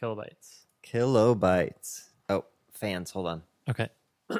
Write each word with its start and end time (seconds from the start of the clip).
kilobytes. 0.00 0.64
Kilobytes. 0.86 2.04
Oh, 2.28 2.44
fans, 2.72 3.10
hold 3.10 3.26
on. 3.26 3.42
Okay. 3.68 3.88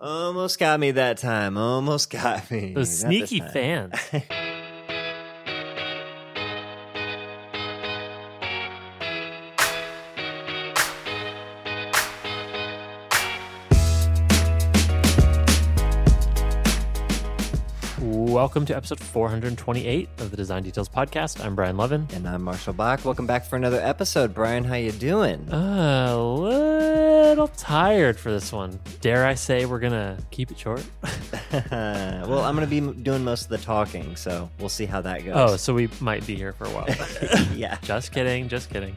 Almost 0.00 0.58
got 0.58 0.80
me 0.80 0.92
that 0.92 1.18
time. 1.18 1.58
Almost 1.58 2.10
got 2.10 2.50
me. 2.50 2.72
Those 2.72 3.04
Not 3.04 3.08
sneaky 3.10 3.40
fans. 3.40 3.94
Welcome 18.40 18.64
to 18.64 18.74
episode 18.74 19.00
428 19.00 20.08
of 20.16 20.30
the 20.30 20.36
Design 20.38 20.62
Details 20.62 20.88
Podcast. 20.88 21.44
I'm 21.44 21.54
Brian 21.54 21.76
Lovin. 21.76 22.08
And 22.14 22.26
I'm 22.26 22.40
Marshall 22.40 22.72
Bock. 22.72 23.04
Welcome 23.04 23.26
back 23.26 23.44
for 23.44 23.56
another 23.56 23.78
episode. 23.82 24.32
Brian, 24.32 24.64
how 24.64 24.76
you 24.76 24.92
doing? 24.92 25.46
A 25.50 26.16
little 26.16 27.48
tired 27.48 28.18
for 28.18 28.32
this 28.32 28.50
one. 28.50 28.80
Dare 29.02 29.26
I 29.26 29.34
say 29.34 29.66
we're 29.66 29.78
gonna 29.78 30.16
keep 30.30 30.50
it 30.50 30.58
short? 30.58 30.82
well, 31.62 32.40
I'm 32.40 32.56
going 32.56 32.66
to 32.66 32.66
be 32.66 32.80
doing 33.02 33.24
most 33.24 33.42
of 33.42 33.48
the 33.50 33.58
talking, 33.58 34.16
so 34.16 34.48
we'll 34.58 34.70
see 34.70 34.86
how 34.86 35.02
that 35.02 35.22
goes. 35.22 35.34
Oh, 35.36 35.56
so 35.58 35.74
we 35.74 35.90
might 36.00 36.26
be 36.26 36.34
here 36.34 36.54
for 36.54 36.64
a 36.64 36.70
while. 36.70 36.88
yeah. 37.54 37.76
just 37.82 38.10
kidding, 38.10 38.48
just 38.48 38.70
kidding. 38.70 38.96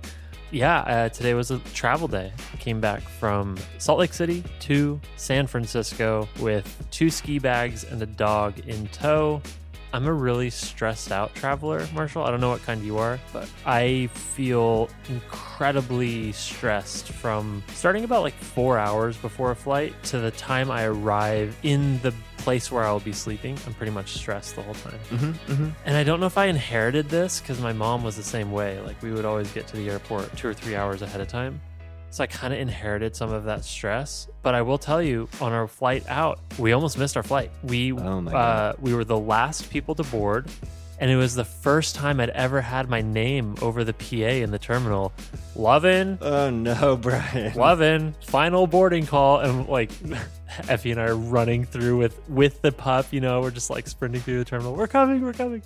Yeah, 0.53 0.81
uh, 0.81 1.09
today 1.09 1.33
was 1.33 1.49
a 1.49 1.57
travel 1.73 2.07
day. 2.07 2.31
I 2.53 2.57
came 2.57 2.79
back 2.79 3.01
from 3.01 3.57
Salt 3.79 3.97
Lake 3.97 4.13
City 4.13 4.43
to 4.59 5.01
San 5.17 5.47
Francisco 5.47 6.29
with 6.39 6.85
two 6.91 7.09
ski 7.09 7.39
bags 7.39 7.83
and 7.85 7.99
a 8.03 8.05
dog 8.05 8.59
in 8.67 8.85
tow. 8.89 9.41
I'm 9.93 10.07
a 10.07 10.13
really 10.13 10.49
stressed 10.49 11.11
out 11.11 11.35
traveler, 11.35 11.87
Marshall. 11.93 12.23
I 12.23 12.31
don't 12.31 12.41
know 12.41 12.49
what 12.49 12.63
kind 12.63 12.83
you 12.83 12.97
are, 12.97 13.19
but 13.31 13.47
I 13.63 14.07
feel 14.07 14.89
incredibly 15.07 16.31
stressed 16.31 17.09
from 17.09 17.63
starting 17.73 18.03
about 18.03 18.23
like 18.23 18.33
four 18.33 18.79
hours 18.79 19.15
before 19.17 19.51
a 19.51 19.55
flight 19.55 19.93
to 20.05 20.19
the 20.19 20.31
time 20.31 20.71
I 20.71 20.85
arrive 20.85 21.55
in 21.61 21.99
the 22.01 22.11
place 22.37 22.71
where 22.71 22.83
I'll 22.83 22.99
be 22.99 23.13
sleeping. 23.13 23.57
I'm 23.67 23.73
pretty 23.75 23.91
much 23.91 24.13
stressed 24.13 24.55
the 24.55 24.63
whole 24.63 24.73
time. 24.73 24.99
hmm 25.09 25.53
hmm 25.53 25.69
And 25.85 25.95
I 25.95 26.03
don't 26.03 26.19
know 26.19 26.25
if 26.25 26.37
I 26.39 26.45
inherited 26.47 27.07
this 27.09 27.39
because 27.39 27.61
my 27.61 27.71
mom 27.71 28.03
was 28.03 28.17
the 28.17 28.23
same 28.23 28.51
way. 28.51 28.79
Like 28.79 28.99
we 29.03 29.11
would 29.11 29.25
always 29.25 29.51
get 29.51 29.67
to 29.67 29.77
the 29.77 29.89
airport 29.89 30.35
two 30.35 30.47
or 30.47 30.53
three 30.55 30.75
hours 30.75 31.01
ahead 31.03 31.21
of 31.21 31.27
time. 31.27 31.61
So 32.13 32.23
I 32.23 32.27
kind 32.27 32.53
of 32.53 32.59
inherited 32.59 33.15
some 33.15 33.33
of 33.33 33.45
that 33.45 33.65
stress. 33.65 34.27
But 34.43 34.53
I 34.53 34.61
will 34.61 34.77
tell 34.77 35.01
you, 35.01 35.27
on 35.41 35.51
our 35.51 35.67
flight 35.67 36.05
out, 36.07 36.39
we 36.59 36.71
almost 36.71 36.95
missed 36.95 37.17
our 37.17 37.23
flight. 37.23 37.49
We 37.63 37.91
Oh 37.91 38.27
uh, 38.27 38.73
we 38.79 38.93
were 38.93 39.03
the 39.03 39.17
last 39.17 39.71
people 39.71 39.95
to 39.95 40.03
board, 40.03 40.45
and 40.99 41.09
it 41.09 41.15
was 41.15 41.33
the 41.33 41.43
first 41.43 41.95
time 41.95 42.19
I'd 42.19 42.29
ever 42.29 42.61
had 42.61 42.87
my 42.87 43.01
name 43.01 43.55
over 43.63 43.83
the 43.83 43.93
PA 43.93 44.27
in 44.43 44.51
the 44.51 44.59
terminal. 44.59 45.11
Lovin, 45.55 46.19
Oh, 46.21 46.51
no, 46.51 46.97
Brian. 47.01 47.55
Lovin, 47.55 48.13
final 48.27 48.67
boarding 48.67 49.07
call, 49.07 49.39
and 49.39 49.67
like 49.67 49.89
Effie 50.69 50.91
and 50.91 51.01
I 51.01 51.05
are 51.05 51.15
running 51.15 51.65
through 51.65 51.97
with 51.97 52.29
with 52.29 52.61
the 52.61 52.71
pup. 52.71 53.07
You 53.09 53.21
know, 53.21 53.41
we're 53.41 53.49
just 53.49 53.71
like 53.71 53.87
sprinting 53.87 54.21
through 54.21 54.37
the 54.37 54.45
terminal. 54.45 54.75
We're 54.75 54.85
coming, 54.85 55.23
we're 55.23 55.33
coming. 55.33 55.63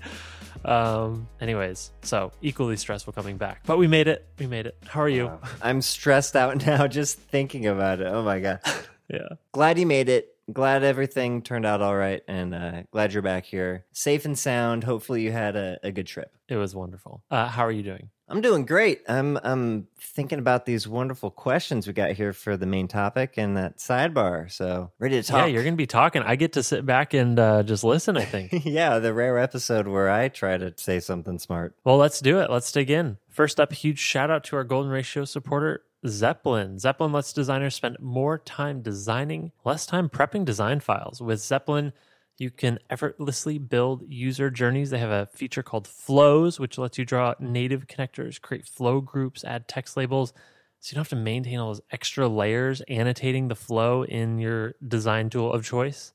Um. 0.65 1.27
Anyways, 1.41 1.91
so 2.01 2.31
equally 2.41 2.77
stressful 2.77 3.13
coming 3.13 3.37
back, 3.37 3.61
but 3.65 3.77
we 3.77 3.87
made 3.87 4.07
it. 4.07 4.25
We 4.39 4.47
made 4.47 4.65
it. 4.67 4.77
How 4.87 5.01
are 5.01 5.09
you? 5.09 5.25
Wow. 5.27 5.39
I'm 5.61 5.81
stressed 5.81 6.35
out 6.35 6.65
now 6.65 6.87
just 6.87 7.19
thinking 7.19 7.67
about 7.67 7.99
it. 8.01 8.07
Oh, 8.07 8.23
my 8.23 8.39
God. 8.39 8.59
Yeah. 9.09 9.29
glad 9.53 9.79
you 9.79 9.85
made 9.85 10.09
it. 10.09 10.35
Glad 10.51 10.83
everything 10.83 11.41
turned 11.41 11.65
out 11.65 11.81
all 11.81 11.95
right, 11.95 12.21
and 12.27 12.53
uh, 12.53 12.83
glad 12.91 13.13
you're 13.13 13.21
back 13.21 13.45
here, 13.45 13.85
safe 13.93 14.25
and 14.25 14.37
sound. 14.37 14.83
Hopefully, 14.83 15.21
you 15.21 15.31
had 15.31 15.55
a, 15.55 15.77
a 15.81 15.93
good 15.93 16.07
trip. 16.07 16.29
It 16.49 16.57
was 16.57 16.75
wonderful. 16.75 17.23
Uh, 17.31 17.47
how 17.47 17.65
are 17.65 17.71
you 17.71 17.83
doing? 17.83 18.09
I'm 18.29 18.41
doing 18.41 18.65
great. 18.65 19.03
I'm 19.07 19.37
I'm 19.41 19.87
thinking 19.99 20.39
about 20.39 20.65
these 20.65 20.87
wonderful 20.87 21.31
questions 21.31 21.87
we 21.87 21.93
got 21.93 22.11
here 22.11 22.33
for 22.33 22.57
the 22.57 22.65
main 22.65 22.87
topic 22.87 23.35
and 23.37 23.55
that 23.55 23.77
sidebar. 23.77 24.51
So 24.51 24.91
ready 24.99 25.21
to 25.21 25.27
talk. 25.27 25.39
Yeah, 25.39 25.45
you're 25.45 25.63
gonna 25.63 25.77
be 25.77 25.87
talking. 25.87 26.23
I 26.23 26.35
get 26.35 26.53
to 26.53 26.63
sit 26.63 26.85
back 26.85 27.13
and 27.13 27.39
uh, 27.39 27.63
just 27.63 27.85
listen. 27.85 28.17
I 28.17 28.25
think. 28.25 28.51
yeah, 28.65 28.99
the 28.99 29.13
rare 29.13 29.37
episode 29.37 29.87
where 29.87 30.09
I 30.09 30.27
try 30.27 30.57
to 30.57 30.73
say 30.75 30.99
something 30.99 31.39
smart. 31.39 31.75
Well, 31.85 31.97
let's 31.97 32.19
do 32.19 32.39
it. 32.39 32.49
Let's 32.49 32.71
dig 32.71 32.89
in. 32.89 33.17
First 33.29 33.59
up, 33.59 33.71
huge 33.71 33.99
shout 33.99 34.29
out 34.29 34.43
to 34.45 34.57
our 34.57 34.65
Golden 34.65 34.91
Ratio 34.91 35.23
supporter, 35.23 35.83
Zeplin. 36.05 36.75
Zeplin 36.81 37.13
lets 37.13 37.31
designers 37.31 37.75
spend 37.75 37.97
more 37.99 38.39
time 38.39 38.81
designing, 38.81 39.51
less 39.63 39.85
time 39.85 40.09
prepping 40.09 40.43
design 40.43 40.81
files. 40.81 41.21
With 41.21 41.39
Zeplin, 41.39 41.93
you 42.37 42.51
can 42.51 42.79
effortlessly 42.89 43.57
build 43.57 44.03
user 44.07 44.49
journeys. 44.49 44.89
They 44.89 44.99
have 44.99 45.09
a 45.09 45.27
feature 45.33 45.63
called 45.63 45.87
Flows, 45.87 46.59
which 46.59 46.77
lets 46.77 46.97
you 46.97 47.05
draw 47.05 47.33
native 47.39 47.87
connectors, 47.87 48.39
create 48.39 48.65
flow 48.65 49.01
groups, 49.01 49.43
add 49.43 49.67
text 49.67 49.97
labels. 49.97 50.33
So 50.79 50.91
you 50.91 50.95
don't 50.95 51.01
have 51.01 51.17
to 51.17 51.23
maintain 51.23 51.57
all 51.57 51.69
those 51.69 51.81
extra 51.91 52.27
layers 52.27 52.81
annotating 52.81 53.47
the 53.47 53.55
flow 53.55 54.03
in 54.03 54.37
your 54.37 54.75
design 54.87 55.29
tool 55.29 55.51
of 55.51 55.65
choice. 55.65 56.13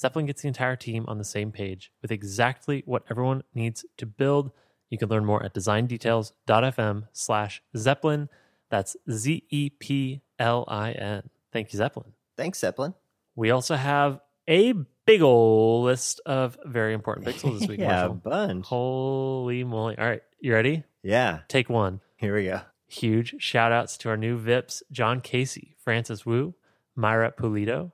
Zeplin 0.00 0.26
gets 0.26 0.42
the 0.42 0.48
entire 0.48 0.76
team 0.76 1.04
on 1.08 1.18
the 1.18 1.24
same 1.24 1.50
page 1.50 1.92
with 2.02 2.12
exactly 2.12 2.82
what 2.86 3.04
everyone 3.10 3.42
needs 3.54 3.84
to 3.96 4.06
build. 4.06 4.52
You 4.90 4.98
can 4.98 5.08
learn 5.08 5.24
more 5.24 5.42
at 5.44 5.54
designdetails.fm 5.54 7.08
slash 7.12 7.62
Zeplin. 7.76 8.28
That's 8.70 8.96
Z 9.10 9.44
E 9.50 9.70
P 9.70 10.22
L 10.38 10.64
I 10.68 10.92
N. 10.92 11.30
Thank 11.52 11.72
you, 11.72 11.78
Zeplin. 11.78 12.12
Thanks, 12.36 12.60
Zeplin. 12.60 12.94
We 13.36 13.50
also 13.50 13.74
have 13.76 14.20
a 14.48 14.74
big 15.06 15.22
ol' 15.22 15.82
list 15.82 16.20
of 16.26 16.58
very 16.64 16.94
important 16.94 17.26
pixels 17.26 17.58
this 17.60 17.68
week, 17.68 17.80
yeah, 17.80 18.06
a 18.06 18.08
bunch. 18.10 18.66
Holy 18.66 19.64
moly. 19.64 19.98
All 19.98 20.06
right, 20.06 20.22
you 20.40 20.52
ready? 20.52 20.84
Yeah, 21.02 21.40
Take 21.48 21.68
one. 21.68 22.00
here 22.16 22.34
we 22.34 22.44
go. 22.44 22.60
Huge 22.88 23.34
shout 23.38 23.72
outs 23.72 23.96
to 23.98 24.08
our 24.08 24.16
new 24.16 24.38
VIPs 24.38 24.82
John 24.92 25.20
Casey, 25.20 25.76
Francis 25.82 26.24
Wu, 26.24 26.54
Myra 26.96 27.32
Pulido, 27.32 27.92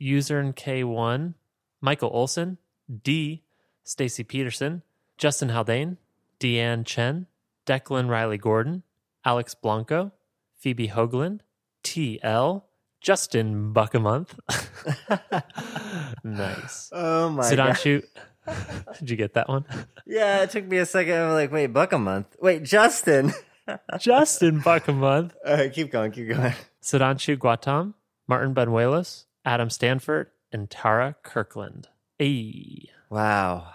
Usern 0.00 0.54
K1, 0.54 1.34
Michael 1.80 2.10
Olson, 2.12 2.58
D, 3.02 3.42
Stacy 3.84 4.22
Peterson, 4.24 4.82
Justin 5.18 5.48
Haldane, 5.50 5.96
Deanne 6.40 6.84
Chen, 6.84 7.26
Declan 7.66 8.08
Riley 8.08 8.38
Gordon, 8.38 8.82
Alex 9.24 9.54
Blanco, 9.54 10.12
Phoebe 10.58 10.88
Hoagland, 10.88 11.40
TL, 11.82 12.62
Justin 13.04 13.74
Buckamonth. 13.74 14.30
nice. 16.24 16.88
Oh 16.90 17.28
my 17.28 17.42
god. 17.54 17.74
Sudanshu. 17.76 18.02
Did 18.98 19.10
you 19.10 19.16
get 19.16 19.34
that 19.34 19.46
one? 19.46 19.66
Yeah, 20.06 20.42
it 20.42 20.50
took 20.50 20.64
me 20.64 20.78
a 20.78 20.86
second. 20.86 21.14
I'm 21.14 21.32
like, 21.34 21.52
wait, 21.52 21.66
buck 21.66 21.92
a 21.92 21.98
month. 21.98 22.34
Wait, 22.40 22.62
Justin. 22.62 23.34
Justin 23.98 24.60
Buckamonth. 24.62 25.32
All 25.46 25.54
right, 25.54 25.70
keep 25.72 25.90
going, 25.90 26.12
keep 26.12 26.28
going. 26.28 26.54
Sudanshu 26.82 27.36
Gautam, 27.36 27.92
Martin 28.26 28.54
Benuelos, 28.54 29.24
Adam 29.44 29.68
Stanford, 29.68 30.30
and 30.50 30.70
Tara 30.70 31.14
Kirkland. 31.22 31.88
Hey, 32.18 32.88
Wow. 33.10 33.66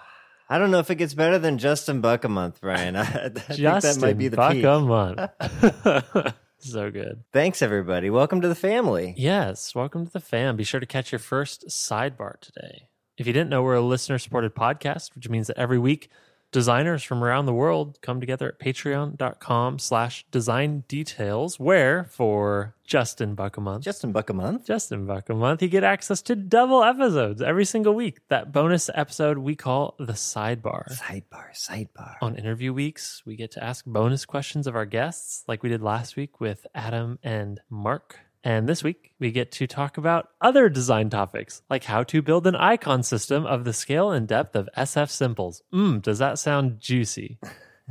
I 0.50 0.57
don't 0.57 0.72
know 0.72 0.79
if 0.79 0.89
it 0.89 0.95
gets 0.95 1.13
better 1.13 1.38
than 1.38 1.59
Justin 1.59 2.01
Buck 2.01 2.23
a 2.23 2.29
month, 2.29 2.62
Brian. 2.62 2.95
I, 2.95 3.01
I 3.03 3.29
think 3.29 3.59
Justin 3.59 4.00
that 4.01 4.07
might 4.07 4.18
be 4.18 4.28
the 4.29 4.38
peak. 4.38 4.63
Buckamonth. 4.63 6.34
So 6.59 6.91
good. 6.91 7.23
Thanks, 7.31 7.61
everybody. 7.61 8.09
Welcome 8.09 8.41
to 8.41 8.47
the 8.47 8.55
family. 8.55 9.13
Yes, 9.17 9.73
welcome 9.73 10.05
to 10.05 10.11
the 10.11 10.19
fam. 10.19 10.55
Be 10.55 10.63
sure 10.63 10.79
to 10.79 10.85
catch 10.85 11.11
your 11.11 11.19
first 11.19 11.67
sidebar 11.67 12.39
today. 12.41 12.87
If 13.17 13.27
you 13.27 13.33
didn't 13.33 13.49
know, 13.49 13.63
we're 13.63 13.75
a 13.75 13.81
listener 13.81 14.17
supported 14.17 14.55
podcast, 14.55 15.15
which 15.15 15.29
means 15.29 15.47
that 15.47 15.57
every 15.57 15.77
week 15.79 16.09
designers 16.51 17.03
from 17.03 17.23
around 17.23 17.45
the 17.45 17.53
world 17.53 17.99
come 18.01 18.19
together 18.19 18.49
at 18.49 18.59
patreon.com 18.59 19.79
slash 19.79 20.25
design 20.31 20.83
details, 20.87 21.59
where 21.59 22.05
for 22.05 22.75
Justin 22.85 23.35
Buckamonth, 23.35 23.81
Justin 23.81 24.11
Buck 24.11 24.29
a 24.29 24.33
month. 24.33 24.65
Justin 24.65 25.05
Buck 25.05 25.29
a 25.29 25.35
month, 25.35 25.61
you 25.61 25.67
get 25.67 25.83
access 25.83 26.21
to 26.23 26.35
double 26.35 26.83
episodes 26.83 27.41
every 27.41 27.65
single 27.65 27.93
week. 27.93 28.19
That 28.29 28.51
bonus 28.51 28.89
episode 28.93 29.38
we 29.38 29.55
call 29.55 29.95
the 29.99 30.13
sidebar. 30.13 30.91
Sidebar, 30.91 31.51
sidebar. 31.53 32.15
On 32.21 32.35
interview 32.35 32.73
weeks, 32.73 33.21
we 33.25 33.35
get 33.35 33.51
to 33.51 33.63
ask 33.63 33.85
bonus 33.85 34.25
questions 34.25 34.65
of 34.65 34.75
our 34.75 34.85
guests, 34.85 35.43
like 35.47 35.61
we 35.61 35.69
did 35.69 35.83
last 35.83 36.15
week 36.15 36.39
with 36.39 36.65
Adam 36.74 37.19
and 37.21 37.59
Mark. 37.69 38.19
And 38.44 38.69
this 38.69 38.83
week, 38.83 39.12
we 39.19 39.31
get 39.31 39.51
to 39.53 39.68
talk 39.68 39.97
about 39.97 40.30
other 40.39 40.69
design 40.69 41.09
topics, 41.09 41.62
like 41.69 41.83
how 41.83 42.03
to 42.03 42.21
build 42.21 42.47
an 42.47 42.56
icon 42.56 43.03
system 43.03 43.45
of 43.45 43.65
the 43.65 43.74
scale 43.74 44.12
and 44.12 44.27
depth 44.27 44.56
of 44.56 44.69
SF 44.77 45.09
symbols. 45.09 45.62
Mmm, 45.74 46.01
does 46.01 46.19
that 46.19 46.39
sound 46.39 46.80
juicy? 46.80 47.38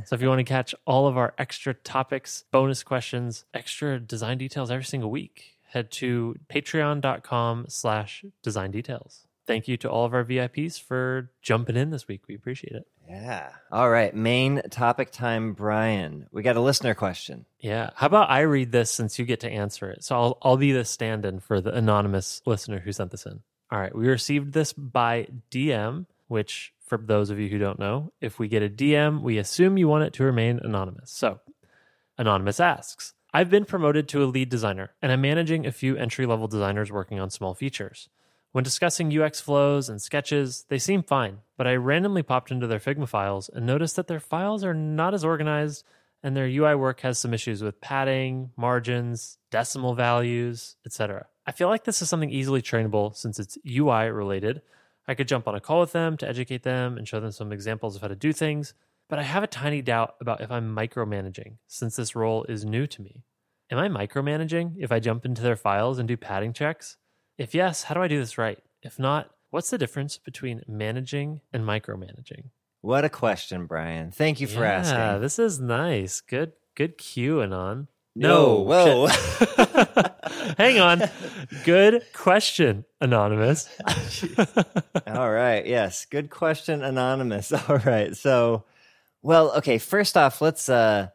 So 0.05 0.15
if 0.15 0.21
you 0.21 0.29
want 0.29 0.39
to 0.39 0.45
catch 0.45 0.73
all 0.87 1.07
of 1.07 1.17
our 1.17 1.33
extra 1.37 1.73
topics, 1.73 2.45
bonus 2.51 2.83
questions, 2.83 3.45
extra 3.53 3.99
design 3.99 4.37
details 4.37 4.71
every 4.71 4.85
single 4.85 5.11
week, 5.11 5.57
head 5.67 5.91
to 5.91 6.35
patreon.com 6.49 7.65
slash 7.67 8.25
design 8.41 8.71
details. 8.71 9.27
Thank 9.49 9.67
you 9.67 9.77
to 9.77 9.89
all 9.89 10.05
of 10.05 10.13
our 10.13 10.23
VIPs 10.23 10.79
for 10.79 11.31
jumping 11.41 11.75
in 11.75 11.89
this 11.89 12.07
week. 12.07 12.21
We 12.27 12.35
appreciate 12.35 12.73
it. 12.73 12.85
Yeah. 13.09 13.49
All 13.71 13.89
right. 13.89 14.13
Main 14.15 14.61
topic 14.69 15.09
time, 15.09 15.53
Brian. 15.53 16.27
We 16.31 16.43
got 16.43 16.55
a 16.55 16.61
listener 16.61 16.93
question. 16.93 17.47
Yeah. 17.59 17.89
How 17.95 18.05
about 18.05 18.29
I 18.29 18.41
read 18.41 18.71
this 18.71 18.91
since 18.91 19.17
you 19.17 19.25
get 19.25 19.39
to 19.39 19.49
answer 19.49 19.89
it? 19.89 20.03
So 20.03 20.15
I'll, 20.15 20.37
I'll 20.43 20.57
be 20.57 20.71
the 20.71 20.85
stand 20.85 21.25
in 21.25 21.39
for 21.39 21.61
the 21.61 21.73
anonymous 21.73 22.43
listener 22.45 22.77
who 22.77 22.91
sent 22.91 23.09
this 23.09 23.25
in. 23.25 23.39
All 23.71 23.79
right. 23.79 23.95
We 23.95 24.07
received 24.07 24.53
this 24.53 24.71
by 24.71 25.29
DM, 25.49 26.05
which, 26.27 26.71
for 26.85 26.99
those 26.99 27.31
of 27.31 27.39
you 27.39 27.49
who 27.49 27.57
don't 27.57 27.79
know, 27.79 28.13
if 28.21 28.37
we 28.37 28.49
get 28.49 28.61
a 28.61 28.69
DM, 28.69 29.23
we 29.23 29.39
assume 29.39 29.79
you 29.79 29.87
want 29.87 30.03
it 30.03 30.13
to 30.13 30.23
remain 30.23 30.59
anonymous. 30.63 31.09
So 31.09 31.39
Anonymous 32.19 32.59
asks 32.59 33.13
I've 33.33 33.49
been 33.49 33.65
promoted 33.65 34.07
to 34.09 34.23
a 34.23 34.25
lead 34.25 34.49
designer, 34.49 34.91
and 35.01 35.11
I'm 35.11 35.21
managing 35.21 35.65
a 35.65 35.71
few 35.71 35.97
entry 35.97 36.27
level 36.27 36.47
designers 36.47 36.91
working 36.91 37.19
on 37.19 37.31
small 37.31 37.55
features. 37.55 38.09
When 38.51 38.63
discussing 38.63 39.15
UX 39.15 39.39
flows 39.39 39.89
and 39.89 40.01
sketches, 40.01 40.65
they 40.69 40.79
seem 40.79 41.03
fine, 41.03 41.39
but 41.55 41.67
I 41.67 41.75
randomly 41.75 42.23
popped 42.23 42.49
into 42.49 42.65
their 42.65 42.79
Figma 42.79 43.07
files 43.07 43.47
and 43.47 43.65
noticed 43.65 43.95
that 43.95 44.07
their 44.07 44.19
files 44.19 44.63
are 44.63 44.73
not 44.73 45.13
as 45.13 45.23
organized 45.23 45.83
and 46.23 46.35
their 46.35 46.47
UI 46.47 46.73
work 46.75 47.01
has 47.01 47.19
some 47.19 47.33
issues 47.33 47.61
with 47.61 47.79
padding, 47.79 48.49
margins, 48.57 49.37
decimal 49.51 49.93
values, 49.93 50.75
etc. 50.85 51.27
I 51.45 51.51
feel 51.51 51.67
like 51.67 51.83
this 51.83 52.01
is 52.01 52.09
something 52.09 52.31
easily 52.31 52.61
trainable 52.61 53.15
since 53.15 53.39
it's 53.39 53.57
UI 53.67 54.09
related. 54.09 54.61
I 55.07 55.13
could 55.13 55.27
jump 55.27 55.47
on 55.47 55.55
a 55.55 55.61
call 55.61 55.79
with 55.79 55.91
them 55.91 56.17
to 56.17 56.27
educate 56.27 56.63
them 56.63 56.97
and 56.97 57.07
show 57.07 57.19
them 57.19 57.31
some 57.31 57.51
examples 57.51 57.95
of 57.95 58.01
how 58.01 58.07
to 58.07 58.15
do 58.15 58.33
things, 58.33 58.73
but 59.07 59.19
I 59.19 59.23
have 59.23 59.43
a 59.43 59.47
tiny 59.47 59.81
doubt 59.81 60.15
about 60.19 60.41
if 60.41 60.51
I'm 60.51 60.75
micromanaging 60.75 61.57
since 61.67 61.95
this 61.95 62.15
role 62.15 62.45
is 62.45 62.65
new 62.65 62.87
to 62.87 63.01
me. 63.01 63.23
Am 63.71 63.77
I 63.77 63.87
micromanaging 63.87 64.75
if 64.79 64.91
I 64.91 64.99
jump 64.99 65.25
into 65.25 65.43
their 65.43 65.55
files 65.55 65.99
and 65.99 66.07
do 66.07 66.17
padding 66.17 66.53
checks? 66.53 66.97
If 67.39 67.55
yes, 67.55 67.83
how 67.83 67.95
do 67.95 68.01
I 68.01 68.09
do 68.09 68.19
this 68.19 68.37
right? 68.37 68.59
If 68.83 68.99
not, 68.99 69.31
what's 69.49 69.69
the 69.69 69.77
difference 69.77 70.17
between 70.17 70.61
managing 70.67 71.39
and 71.53 71.63
micromanaging? 71.63 72.49
What 72.81 73.05
a 73.05 73.09
question, 73.09 73.65
Brian. 73.65 74.11
Thank 74.11 74.41
you 74.41 74.47
for 74.47 74.59
yeah, 74.59 74.73
asking. 74.73 75.21
this 75.21 75.39
is 75.39 75.57
nice. 75.57 76.19
Good, 76.19 76.51
good 76.75 76.97
cue, 76.97 77.41
Anon. 77.41 77.87
No, 78.13 78.55
whoa. 78.55 79.07
Hang 80.57 80.79
on. 80.79 81.03
Good 81.63 82.03
question, 82.11 82.83
Anonymous. 82.99 83.69
All 85.07 85.31
right. 85.31 85.65
Yes. 85.65 86.03
Good 86.05 86.29
question, 86.29 86.83
Anonymous. 86.83 87.53
All 87.69 87.77
right. 87.77 88.17
So, 88.17 88.65
well, 89.21 89.53
okay. 89.59 89.77
First 89.77 90.17
off, 90.17 90.41
let's, 90.41 90.67
uh, 90.67 91.07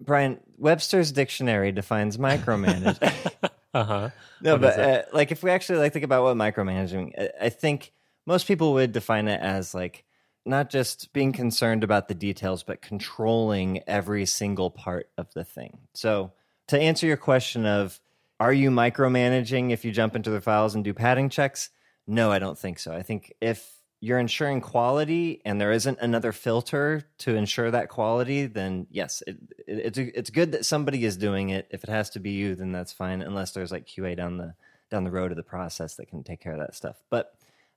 Brian, 0.00 0.40
Webster's 0.58 1.12
dictionary 1.12 1.70
defines 1.70 2.16
micromanage. 2.16 2.98
Uh 3.74 3.84
huh. 3.84 4.10
no, 4.40 4.52
What 4.52 4.60
but 4.60 4.78
uh, 4.78 5.02
like 5.12 5.32
if 5.32 5.42
we 5.42 5.50
actually 5.50 5.78
like 5.78 5.92
think 5.92 6.04
about 6.04 6.22
what 6.22 6.36
micromanaging, 6.36 7.12
I- 7.18 7.46
I 7.46 7.48
think 7.50 7.92
most 8.26 8.46
people 8.46 8.72
would 8.74 8.92
define 8.92 9.28
it 9.28 9.40
as 9.40 9.74
like 9.74 10.04
not 10.46 10.70
just 10.70 11.12
being 11.12 11.32
concerned 11.32 11.84
about 11.84 12.08
the 12.08 12.14
details, 12.14 12.62
but 12.62 12.80
controlling 12.82 13.82
every 13.86 14.26
single 14.26 14.70
part 14.70 15.10
of 15.18 15.32
the 15.34 15.44
thing. 15.44 15.78
So, 15.94 16.32
to 16.68 16.78
answer 16.80 17.06
your 17.06 17.16
question 17.16 17.66
of 17.66 18.00
are 18.38 18.52
you 18.52 18.70
micromanaging 18.70 19.70
if 19.70 19.84
you 19.84 19.92
jump 19.92 20.16
into 20.16 20.30
the 20.30 20.40
files 20.40 20.74
and 20.74 20.82
do 20.82 20.94
padding 20.94 21.28
checks? 21.28 21.70
No, 22.06 22.32
I 22.32 22.38
don't 22.38 22.58
think 22.58 22.78
so. 22.78 22.92
I 22.92 23.02
think 23.02 23.34
if 23.40 23.70
you're 24.00 24.18
ensuring 24.18 24.62
quality 24.62 25.42
and 25.44 25.60
there 25.60 25.72
isn't 25.72 25.98
another 26.00 26.32
filter 26.32 27.02
to 27.18 27.34
ensure 27.36 27.70
that 27.70 27.90
quality, 27.90 28.46
then 28.46 28.86
yes, 28.90 29.22
it, 29.26 29.36
it, 29.66 29.78
it's 29.78 29.98
it's 29.98 30.30
good 30.30 30.52
that 30.52 30.64
somebody 30.64 31.04
is 31.04 31.18
doing 31.18 31.50
it. 31.50 31.68
If 31.70 31.84
it 31.84 31.90
has 31.90 32.08
to 32.10 32.20
be 32.20 32.30
you, 32.30 32.54
then 32.54 32.72
that's 32.72 32.92
fine. 32.92 33.20
Unless 33.20 33.52
there's 33.52 33.70
like 33.70 33.86
QA 33.86 34.16
down 34.16 34.38
the 34.38 34.54
down 34.90 35.04
the 35.04 35.10
road 35.10 35.30
of 35.30 35.36
the 35.36 35.42
process 35.42 35.96
that 35.96 36.08
can 36.08 36.24
take 36.24 36.40
care 36.40 36.54
of 36.54 36.58
that 36.60 36.74
stuff. 36.74 36.96
But 37.10 37.34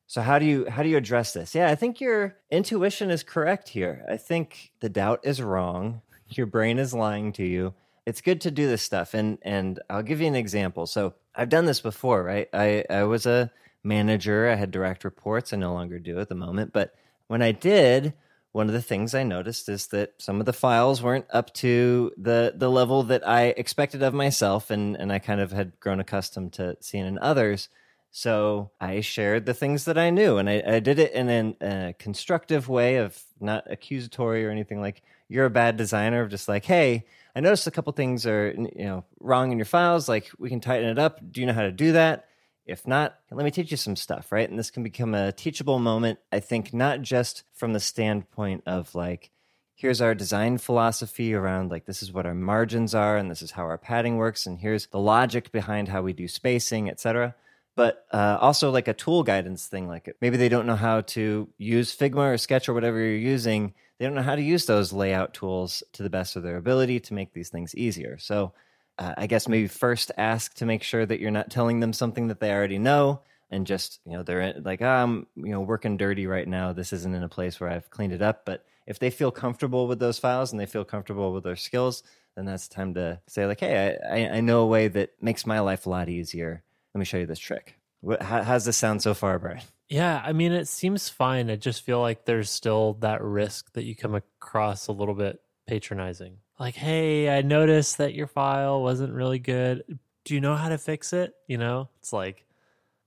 so 0.08 0.22
how 0.22 0.40
do 0.40 0.46
you 0.46 0.70
how 0.70 0.82
do 0.82 0.90
you 0.90 0.98
address 0.98 1.34
this? 1.34 1.54
Yeah, 1.54 1.70
I 1.70 1.76
think 1.76 2.00
your 2.00 2.38
intuition 2.50 3.12
is 3.12 3.22
correct 3.24 3.70
here. 3.70 4.06
I 4.10 4.16
think 4.16 4.72
the 4.80 4.90
doubt 4.90 5.22
is 5.24 5.42
wrong. 5.42 6.02
Your 6.30 6.46
brain 6.46 6.80
is 6.80 6.94
lying 6.94 7.34
to 7.34 7.44
you. 7.44 7.74
It's 8.06 8.22
good 8.22 8.42
to 8.42 8.52
do 8.52 8.68
this 8.68 8.82
stuff 8.82 9.14
and 9.14 9.40
and 9.42 9.80
I'll 9.90 10.04
give 10.04 10.22
you 10.22 10.28
an 10.28 10.36
example. 10.36 10.88
So 10.88 11.16
I've 11.36 11.50
done 11.50 11.66
this 11.66 11.82
before, 11.82 12.24
right? 12.24 12.48
I 12.54 12.86
I 12.90 13.04
was 13.04 13.26
a 13.26 13.52
manager, 13.84 14.50
I 14.50 14.56
had 14.56 14.72
direct 14.72 15.04
reports. 15.04 15.54
I 15.54 15.58
no 15.58 15.74
longer 15.74 16.00
do 16.00 16.20
at 16.20 16.30
the 16.30 16.36
moment, 16.36 16.74
but 16.74 16.96
when 17.28 17.42
I 17.42 17.52
did, 17.52 18.14
one 18.54 18.68
of 18.68 18.74
the 18.74 18.82
things 18.82 19.16
I 19.16 19.24
noticed 19.24 19.68
is 19.68 19.88
that 19.88 20.14
some 20.20 20.40
of 20.40 20.46
the 20.46 20.54
files 20.54 21.02
weren't 21.02 21.26
up 21.32 21.54
to 21.56 22.12
the 22.18 22.54
the 22.56 22.70
level 22.70 23.02
that 23.04 23.28
I 23.28 23.46
expected 23.48 24.04
of 24.04 24.14
myself 24.14 24.70
and 24.70 24.96
and 24.96 25.12
I 25.12 25.20
kind 25.20 25.42
of 25.42 25.52
had 25.52 25.80
grown 25.80 26.00
accustomed 26.00 26.54
to 26.54 26.78
seeing 26.80 27.06
in 27.06 27.18
others. 27.18 27.68
So 28.12 28.70
I 28.80 29.02
shared 29.02 29.48
the 29.48 29.56
things 29.56 29.86
that 29.86 29.98
I 29.98 30.12
knew, 30.12 30.38
and 30.38 30.48
I, 30.48 30.62
I 30.68 30.80
did 30.80 31.00
it 31.00 31.14
in 31.14 31.30
an, 31.30 31.56
a 31.62 31.96
constructive 31.98 32.70
way 32.70 32.98
of 32.98 33.20
not 33.40 33.64
accusatory 33.72 34.46
or 34.46 34.52
anything 34.52 34.80
like 34.80 35.02
you're 35.28 35.48
a 35.48 35.50
bad 35.50 35.78
designer. 35.78 36.22
Of 36.22 36.30
just 36.30 36.48
like, 36.48 36.64
hey, 36.64 37.06
I 37.36 37.40
noticed 37.40 37.66
a 37.66 37.72
couple 37.72 37.92
things 37.94 38.28
are 38.28 38.52
you 38.52 38.86
know 38.86 39.04
wrong 39.20 39.52
in 39.52 39.58
your 39.58 39.66
files. 39.66 40.08
Like 40.08 40.30
we 40.38 40.50
can 40.50 40.60
tighten 40.60 40.90
it 40.90 41.00
up. 41.00 41.20
Do 41.32 41.42
you 41.42 41.48
know 41.48 41.54
how 41.54 41.64
to 41.64 41.72
do 41.72 41.94
that? 41.94 42.28
If 42.66 42.88
not, 42.88 43.20
let 43.32 43.44
me 43.44 43.52
teach 43.52 43.72
you 43.72 43.78
some 43.78 43.96
stuff, 43.96 44.32
right? 44.32 44.50
And 44.50 44.58
this 44.58 44.72
can 44.72 44.84
become 44.84 45.14
a 45.14 45.32
teachable 45.32 45.80
moment. 45.80 46.20
I 46.32 46.40
think 46.40 46.74
not 46.74 47.02
just 47.02 47.44
from 47.54 47.74
the 47.74 47.80
standpoint 47.80 48.64
of 48.66 48.96
like 48.96 49.32
here's 49.76 50.02
our 50.02 50.16
design 50.16 50.58
philosophy 50.58 51.34
around 51.34 51.72
like 51.72 51.86
this 51.86 52.04
is 52.04 52.12
what 52.12 52.26
our 52.26 52.34
margins 52.34 52.94
are 52.94 53.18
and 53.18 53.30
this 53.30 53.42
is 53.42 53.52
how 53.52 53.64
our 53.64 53.78
padding 53.78 54.18
works 54.18 54.46
and 54.46 54.60
here's 54.60 54.88
the 54.88 55.00
logic 55.00 55.52
behind 55.52 55.88
how 55.88 56.02
we 56.02 56.14
do 56.14 56.28
spacing 56.28 56.90
etc 56.90 57.36
but 57.76 58.06
uh, 58.12 58.38
also 58.40 58.70
like 58.70 58.88
a 58.88 58.94
tool 58.94 59.24
guidance 59.24 59.68
thing 59.68 59.88
like 59.88 60.16
maybe 60.22 60.38
they 60.38 60.50
don't 60.50 60.68
know 60.68 60.76
how 60.76 61.02
to 61.02 61.50
use 61.58 61.96
figma 61.96 62.34
or 62.34 62.38
sketch 62.38 62.70
or 62.70 62.74
whatever 62.74 63.00
you're 63.00 63.16
using 63.16 63.74
they 63.98 64.06
don't 64.06 64.16
know 64.16 64.22
how 64.22 64.36
to 64.36 64.42
use 64.42 64.66
those 64.66 64.94
layout 64.94 65.34
tools 65.34 65.84
to 65.92 66.04
the 66.04 66.10
best 66.10 66.36
of 66.36 66.44
their 66.44 66.58
ability 66.58 67.00
to 67.00 67.14
make 67.14 67.34
these 67.34 67.50
things 67.50 67.76
easier 67.76 68.18
so 68.18 68.54
uh, 69.00 69.14
i 69.18 69.28
guess 69.28 69.48
maybe 69.48 69.68
first 69.68 70.12
ask 70.18 70.54
to 70.56 70.66
make 70.66 70.84
sure 70.84 71.06
that 71.06 71.20
you're 71.20 71.32
not 71.32 71.50
telling 71.50 71.80
them 71.80 71.94
something 71.94 72.28
that 72.28 72.40
they 72.40 72.52
already 72.52 72.80
know 72.80 73.22
and 73.54 73.68
just 73.68 74.00
you 74.06 74.14
know 74.14 74.24
they're 74.24 74.54
like 74.64 74.82
oh, 74.82 74.88
i'm 74.88 75.28
you 75.36 75.52
know 75.52 75.62
working 75.62 75.96
dirty 75.96 76.28
right 76.28 76.48
now. 76.48 76.74
This 76.74 76.92
isn't 76.92 77.14
in 77.14 77.24
a 77.24 77.30
place 77.30 77.60
where 77.60 77.70
i've 77.70 77.90
cleaned 77.90 78.14
it 78.14 78.22
up. 78.22 78.46
But 78.46 78.66
if 78.88 79.00
they 79.00 79.12
feel 79.12 79.32
comfortable 79.32 79.88
with 79.88 80.00
those 80.00 80.20
files 80.20 80.52
and 80.52 80.60
they 80.60 80.66
feel 80.66 80.84
comfortable 80.84 81.32
with 81.32 81.44
their 81.44 81.56
skills 81.56 82.04
then 82.36 82.46
that's 82.46 82.68
time 82.68 82.96
to 82.96 83.22
say 83.28 83.46
like 83.46 83.60
hey 83.60 83.96
i, 84.12 84.38
I, 84.38 84.42
know 84.42 84.62
a 84.62 84.68
way 84.68 84.88
that 84.88 85.12
makes 85.22 85.46
my 85.46 85.60
life 85.60 85.86
a 85.86 85.90
lot 85.90 86.10
easier. 86.10 86.64
Let 86.94 87.00
me 87.00 87.06
show 87.06 87.18
you 87.18 87.28
this 87.28 87.40
trick. 87.40 87.80
What, 88.02 88.22
how, 88.22 88.42
how's 88.42 88.66
this 88.66 88.78
sound 88.78 89.04
so 89.04 89.14
far 89.14 89.38
brian? 89.38 89.62
Yeah, 89.88 90.22
I 90.26 90.34
mean, 90.34 90.54
it 90.54 90.68
seems 90.68 91.10
fine. 91.10 91.52
I 91.52 91.56
just 91.56 91.84
feel 91.84 92.02
like 92.02 92.26
there's 92.26 92.50
still 92.50 92.94
that 93.02 93.22
risk 93.22 93.74
that 93.74 93.84
you 93.84 93.96
come 93.96 94.16
across 94.16 94.88
a 94.88 94.92
little 94.92 95.14
bit 95.14 95.40
patronizing. 95.68 96.38
Like, 96.60 96.76
hey, 96.76 97.36
I 97.36 97.42
noticed 97.42 97.98
that 97.98 98.14
your 98.14 98.28
file 98.28 98.82
wasn't 98.82 99.14
really 99.14 99.40
good. 99.40 100.00
Do 100.26 100.34
you 100.34 100.42
know 100.42 100.56
how 100.56 100.70
to 100.70 100.78
fix 100.78 101.14
it? 101.14 101.34
You 101.48 101.58
know, 101.58 101.90
it's 102.00 102.14
like, 102.14 102.46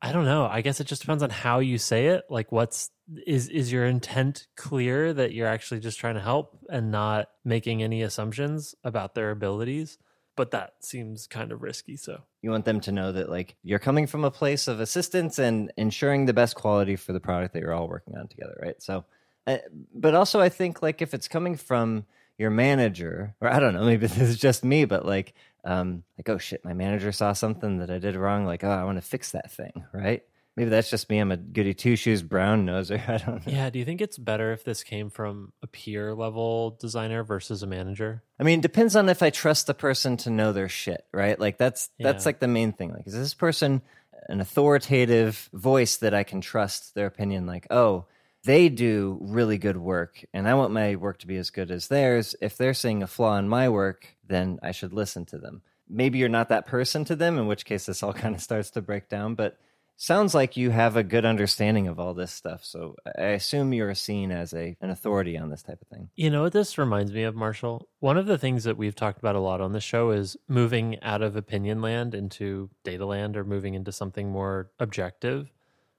I 0.02 0.12
don't 0.12 0.24
know. 0.24 0.46
I 0.46 0.60
guess 0.60 0.80
it 0.80 0.86
just 0.86 1.02
depends 1.02 1.22
on 1.22 1.30
how 1.30 1.60
you 1.60 1.78
say 1.78 2.08
it. 2.08 2.24
Like, 2.28 2.52
what's 2.52 2.90
is 3.26 3.48
is 3.48 3.72
your 3.72 3.86
intent 3.86 4.46
clear 4.56 5.12
that 5.12 5.32
you're 5.32 5.46
actually 5.46 5.80
just 5.80 5.98
trying 5.98 6.16
to 6.16 6.20
help 6.20 6.58
and 6.68 6.90
not 6.90 7.30
making 7.44 7.82
any 7.82 8.02
assumptions 8.02 8.74
about 8.84 9.14
their 9.14 9.30
abilities? 9.30 9.98
But 10.34 10.50
that 10.50 10.74
seems 10.80 11.26
kind 11.26 11.50
of 11.50 11.62
risky. 11.62 11.96
So 11.96 12.20
you 12.46 12.52
want 12.52 12.64
them 12.64 12.80
to 12.80 12.92
know 12.92 13.10
that 13.10 13.28
like 13.28 13.56
you're 13.64 13.80
coming 13.80 14.06
from 14.06 14.22
a 14.22 14.30
place 14.30 14.68
of 14.68 14.78
assistance 14.78 15.36
and 15.36 15.72
ensuring 15.76 16.26
the 16.26 16.32
best 16.32 16.54
quality 16.54 16.94
for 16.94 17.12
the 17.12 17.18
product 17.18 17.52
that 17.52 17.60
you're 17.60 17.74
all 17.74 17.88
working 17.88 18.16
on 18.16 18.28
together 18.28 18.56
right 18.62 18.80
so 18.80 19.04
uh, 19.48 19.56
but 19.92 20.14
also 20.14 20.40
i 20.40 20.48
think 20.48 20.80
like 20.80 21.02
if 21.02 21.12
it's 21.12 21.26
coming 21.26 21.56
from 21.56 22.06
your 22.38 22.50
manager 22.50 23.34
or 23.40 23.48
i 23.48 23.58
don't 23.58 23.74
know 23.74 23.84
maybe 23.86 24.06
this 24.06 24.18
is 24.18 24.38
just 24.38 24.64
me 24.64 24.84
but 24.84 25.04
like 25.04 25.34
um 25.64 26.02
like 26.18 26.28
oh 26.28 26.38
shit 26.38 26.64
my 26.64 26.72
manager 26.72 27.12
saw 27.12 27.32
something 27.32 27.78
that 27.78 27.90
i 27.90 27.98
did 27.98 28.16
wrong 28.16 28.44
like 28.44 28.64
oh 28.64 28.70
i 28.70 28.84
want 28.84 28.98
to 28.98 29.02
fix 29.02 29.32
that 29.32 29.50
thing 29.50 29.84
right 29.92 30.22
maybe 30.56 30.70
that's 30.70 30.90
just 30.90 31.10
me 31.10 31.18
i'm 31.18 31.32
a 31.32 31.36
goody 31.36 31.74
two 31.74 31.96
shoes 31.96 32.22
brown 32.22 32.66
noser 32.66 33.00
i 33.08 33.18
don't 33.18 33.46
know 33.46 33.52
yeah, 33.52 33.70
do 33.70 33.78
you 33.78 33.84
think 33.84 34.00
it's 34.00 34.18
better 34.18 34.52
if 34.52 34.64
this 34.64 34.82
came 34.84 35.10
from 35.10 35.52
a 35.62 35.66
peer 35.66 36.14
level 36.14 36.76
designer 36.80 37.24
versus 37.24 37.62
a 37.62 37.66
manager? 37.66 38.22
I 38.38 38.42
mean, 38.42 38.60
depends 38.60 38.96
on 38.96 39.08
if 39.08 39.22
I 39.22 39.30
trust 39.30 39.66
the 39.66 39.74
person 39.74 40.16
to 40.18 40.30
know 40.30 40.52
their 40.52 40.68
shit, 40.68 41.04
right? 41.12 41.38
Like 41.38 41.58
that's 41.58 41.90
that's 41.98 42.26
like 42.26 42.40
the 42.40 42.48
main 42.48 42.72
thing. 42.72 42.92
Like, 42.92 43.06
is 43.06 43.14
this 43.14 43.34
person 43.34 43.82
an 44.28 44.40
authoritative 44.40 45.48
voice 45.52 45.98
that 45.98 46.14
I 46.14 46.22
can 46.22 46.40
trust 46.40 46.94
their 46.94 47.06
opinion? 47.06 47.46
Like, 47.46 47.66
oh, 47.70 48.06
they 48.46 48.68
do 48.68 49.18
really 49.20 49.58
good 49.58 49.76
work, 49.76 50.24
and 50.32 50.48
I 50.48 50.54
want 50.54 50.72
my 50.72 50.94
work 50.94 51.18
to 51.18 51.26
be 51.26 51.36
as 51.36 51.50
good 51.50 51.70
as 51.72 51.88
theirs. 51.88 52.36
If 52.40 52.56
they're 52.56 52.74
seeing 52.74 53.02
a 53.02 53.08
flaw 53.08 53.36
in 53.38 53.48
my 53.48 53.68
work, 53.68 54.16
then 54.24 54.60
I 54.62 54.70
should 54.70 54.92
listen 54.92 55.26
to 55.26 55.38
them. 55.38 55.62
Maybe 55.88 56.18
you're 56.18 56.28
not 56.28 56.48
that 56.50 56.66
person 56.66 57.04
to 57.06 57.16
them, 57.16 57.38
in 57.38 57.48
which 57.48 57.64
case 57.64 57.86
this 57.86 58.04
all 58.04 58.12
kind 58.22 58.36
of 58.36 58.40
starts 58.40 58.70
to 58.70 58.82
break 58.82 59.08
down. 59.08 59.34
But 59.34 59.58
sounds 59.96 60.32
like 60.34 60.56
you 60.56 60.70
have 60.70 60.96
a 60.96 61.02
good 61.02 61.24
understanding 61.24 61.88
of 61.88 61.98
all 61.98 62.14
this 62.14 62.32
stuff. 62.32 62.64
So 62.64 62.94
I 63.18 63.28
assume 63.28 63.72
you're 63.72 63.94
seen 63.94 64.30
as 64.30 64.54
a 64.54 64.76
an 64.80 64.90
authority 64.90 65.36
on 65.36 65.50
this 65.50 65.62
type 65.62 65.80
of 65.82 65.88
thing. 65.88 66.10
You 66.14 66.30
know 66.30 66.42
what 66.42 66.52
this 66.52 66.78
reminds 66.78 67.12
me 67.12 67.24
of, 67.24 67.34
Marshall? 67.34 67.88
One 67.98 68.16
of 68.16 68.26
the 68.26 68.38
things 68.38 68.64
that 68.64 68.76
we've 68.76 68.94
talked 68.94 69.18
about 69.18 69.34
a 69.34 69.40
lot 69.40 69.60
on 69.60 69.72
the 69.72 69.80
show 69.80 70.10
is 70.10 70.36
moving 70.48 71.02
out 71.02 71.22
of 71.22 71.34
opinion 71.34 71.82
land 71.82 72.14
into 72.14 72.70
data 72.84 73.06
land 73.06 73.36
or 73.36 73.44
moving 73.44 73.74
into 73.74 73.90
something 73.90 74.30
more 74.30 74.70
objective. 74.78 75.50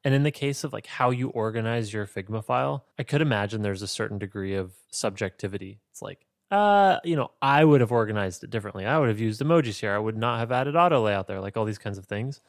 And 0.08 0.16
in 0.16 0.24
the 0.24 0.32
case 0.32 0.64
of 0.64 0.72
like 0.72 0.88
how 0.88 1.10
you 1.10 1.28
organize 1.32 1.92
your 1.92 2.08
Figma 2.08 2.42
file, 2.42 2.86
I 2.98 3.04
could 3.04 3.22
imagine 3.22 3.62
there's 3.62 3.82
a 3.82 3.90
certain 3.90 4.18
degree 4.18 4.56
of 4.56 4.72
subjectivity. 4.90 5.82
It's 5.92 6.02
like, 6.02 6.26
uh, 6.50 7.00
you 7.04 7.18
know, 7.18 7.32
I 7.42 7.66
would 7.66 7.82
have 7.82 7.92
organized 7.92 8.42
it 8.46 8.50
differently. 8.50 8.86
I 8.86 8.98
would 9.00 9.10
have 9.10 9.20
used 9.20 9.42
emojis 9.42 9.82
here. 9.82 9.94
I 9.94 10.00
would 10.00 10.16
not 10.16 10.40
have 10.40 10.50
added 10.50 10.78
auto 10.78 11.04
layout 11.04 11.28
there, 11.28 11.42
like 11.42 11.58
all 11.58 11.66
these 11.66 11.78
kinds 11.78 11.98
of 11.98 12.06
things. 12.06 12.40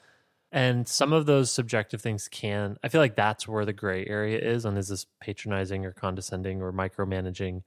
And 0.52 0.86
some 0.86 1.12
of 1.12 1.26
those 1.26 1.50
subjective 1.50 2.00
things 2.00 2.28
can, 2.28 2.76
I 2.84 2.86
feel 2.86 3.00
like 3.00 3.16
that's 3.16 3.48
where 3.48 3.64
the 3.64 3.72
gray 3.72 4.06
area 4.06 4.38
is 4.38 4.64
on 4.64 4.76
is 4.76 4.86
this 4.86 5.06
patronizing 5.20 5.84
or 5.84 5.90
condescending 5.90 6.62
or 6.62 6.72
micromanaging. 6.72 7.64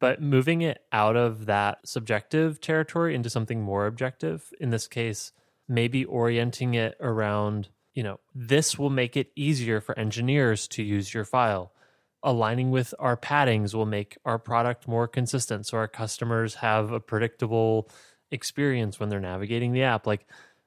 But 0.00 0.22
moving 0.22 0.62
it 0.62 0.80
out 0.90 1.16
of 1.16 1.44
that 1.44 1.86
subjective 1.86 2.62
territory 2.62 3.14
into 3.14 3.28
something 3.28 3.60
more 3.60 3.86
objective, 3.86 4.54
in 4.58 4.70
this 4.70 4.88
case, 4.88 5.32
maybe 5.68 6.06
orienting 6.06 6.72
it 6.72 6.96
around, 6.98 7.68
you 7.94 8.02
know, 8.02 8.20
this 8.34 8.78
will 8.78 8.90
make 8.90 9.16
it 9.16 9.30
easier 9.36 9.80
for 9.80 9.98
engineers 9.98 10.68
to 10.68 10.82
use 10.82 11.14
your 11.14 11.24
file. 11.24 11.72
Aligning 12.22 12.70
with 12.70 12.94
our 12.98 13.16
paddings 13.16 13.74
will 13.74 13.86
make 13.86 14.16
our 14.24 14.38
product 14.38 14.88
more 14.88 15.06
consistent 15.06 15.66
so 15.66 15.76
our 15.76 15.88
customers 15.88 16.56
have 16.56 16.90
a 16.90 17.00
predictable 17.00 17.88
experience 18.30 18.98
when 18.98 19.08
they're 19.10 19.20
navigating 19.20 19.72
the 19.72 19.82
app. 19.82 20.06
Like 20.06 20.26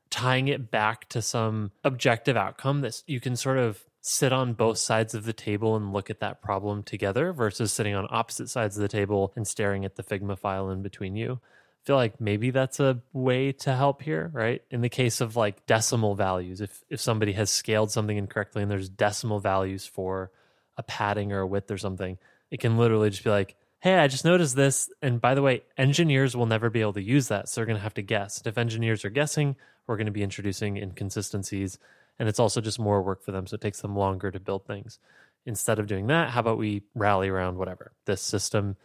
tying 0.10 0.48
it 0.48 0.72
back 0.72 1.10
to 1.10 1.22
some 1.22 1.72
objective 1.84 2.38
outcome 2.38 2.81
that 2.81 3.01
you 3.07 3.19
can 3.19 3.36
sort 3.36 3.57
of 3.57 3.84
sit 4.01 4.31
on 4.31 4.53
both 4.53 4.77
sides 4.77 5.13
of 5.13 5.25
the 5.25 5.34
table 5.34 5.75
and 5.75 5.91
look 5.91 6.10
at 6.10 6.22
that 6.22 6.41
problem 6.41 6.81
together 6.81 7.34
versus 7.34 7.74
sitting 7.74 7.93
on 7.93 8.07
opposite 8.10 8.50
sides 8.50 8.77
of 8.77 8.81
the 8.81 8.88
table 8.88 9.34
and 9.36 9.46
staring 9.46 9.84
at 9.84 9.96
the 9.96 10.03
Figma 10.03 10.38
file 10.39 10.69
in 10.69 10.81
between 10.81 11.15
you. 11.15 11.41
Feel 11.88 11.96
like 11.96 12.22
maybe 12.22 12.51
that's 12.51 12.79
a 12.79 13.01
way 13.13 13.53
to 13.53 13.74
help 13.74 14.01
here, 14.01 14.29
right? 14.34 14.62
In 14.70 14.82
the 14.82 14.89
case 14.89 15.22
of 15.22 15.36
like 15.36 15.65
decimal 15.65 16.13
values, 16.15 16.62
if 16.62 16.84
if 16.89 17.01
somebody 17.01 17.32
has 17.32 17.50
scaled 17.50 17.91
something 17.91 18.17
incorrectly 18.17 18.62
and 18.62 18.70
there's 18.70 18.89
decimal 18.89 19.39
values 19.39 19.88
for 19.88 20.29
a 20.77 20.84
padding 20.84 21.32
or 21.32 21.39
a 21.39 21.48
width 21.48 21.72
or 21.72 21.77
something, 21.77 22.20
it 22.51 22.60
can 22.60 22.77
literally 22.77 23.10
just 23.10 23.24
be 23.24 23.29
like, 23.29 23.56
hey, 23.79 23.96
I 23.96 24.08
just 24.08 24.25
noticed 24.25 24.56
this. 24.56 24.91
And 25.01 25.20
by 25.20 25.34
the 25.34 25.41
way, 25.41 25.63
engineers 25.77 26.36
will 26.36 26.46
never 26.46 26.70
be 26.70 26.82
able 26.82 26.94
to 26.94 27.01
use 27.01 27.29
that. 27.29 27.50
So 27.50 27.62
they're 27.62 27.65
going 27.65 27.77
to 27.77 27.84
have 27.84 27.96
to 27.96 28.03
guess. 28.03 28.38
And 28.38 28.48
if 28.48 28.58
engineers 28.58 29.03
are 29.06 29.10
guessing, 29.10 29.56
we're 29.88 29.98
going 29.98 30.06
to 30.06 30.12
be 30.12 30.24
introducing 30.24 30.77
inconsistencies 30.77 31.79
and 32.20 32.27
it's 32.27 32.39
also 32.39 32.62
just 32.62 32.79
more 32.79 33.01
work 33.01 33.24
for 33.24 33.32
them 33.32 33.48
so 33.48 33.56
it 33.56 33.62
takes 33.62 33.82
them 33.82 33.96
longer 33.96 34.29
to 34.29 34.39
build 34.39 34.65
things 34.65 35.00
instead 35.46 35.79
of 35.79 35.88
doing 35.88 36.08
that 36.08 36.29
how 36.29 36.41
about 36.41 36.58
we 36.58 36.84
rally 36.94 37.29
around 37.29 37.58
whatever 37.58 37.94
this 38.06 38.22
system 38.22 38.75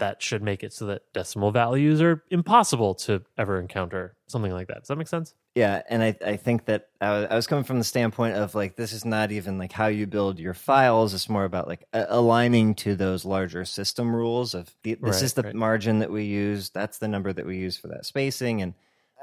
that 0.00 0.20
should 0.22 0.42
make 0.42 0.62
it 0.64 0.72
so 0.72 0.86
that 0.86 1.02
decimal 1.14 1.50
values 1.52 2.02
are 2.02 2.22
impossible 2.30 2.94
to 2.94 3.22
ever 3.38 3.60
encounter 3.60 4.16
something 4.26 4.52
like 4.52 4.66
that 4.68 4.80
does 4.80 4.88
that 4.88 4.96
make 4.96 5.08
sense 5.08 5.34
Yeah, 5.54 5.82
and 5.88 6.02
I, 6.02 6.16
I 6.24 6.36
think 6.36 6.64
that 6.66 6.88
I 7.00 7.10
was, 7.10 7.26
I 7.30 7.34
was 7.36 7.46
coming 7.46 7.64
from 7.64 7.78
the 7.78 7.84
standpoint 7.84 8.36
of 8.36 8.54
like 8.54 8.76
this 8.76 8.92
is 8.92 9.04
not 9.04 9.32
even 9.32 9.58
like 9.58 9.72
how 9.72 9.86
you 9.88 10.06
build 10.06 10.38
your 10.38 10.54
files. 10.54 11.14
It's 11.14 11.28
more 11.28 11.44
about 11.44 11.66
like 11.68 11.84
a- 11.92 12.06
aligning 12.08 12.74
to 12.76 12.94
those 12.94 13.24
larger 13.24 13.64
system 13.64 14.14
rules 14.14 14.54
of 14.54 14.68
the, 14.84 14.94
this 14.94 15.16
Right, 15.16 15.22
is 15.22 15.32
the 15.34 15.42
right. 15.42 15.54
margin 15.54 15.98
that 16.00 16.10
we 16.10 16.24
use. 16.24 16.70
That's 16.70 16.98
the 16.98 17.08
number 17.08 17.32
that 17.32 17.46
we 17.46 17.56
use 17.58 17.76
for 17.76 17.88
that 17.88 18.06
spacing. 18.06 18.62
And 18.62 18.74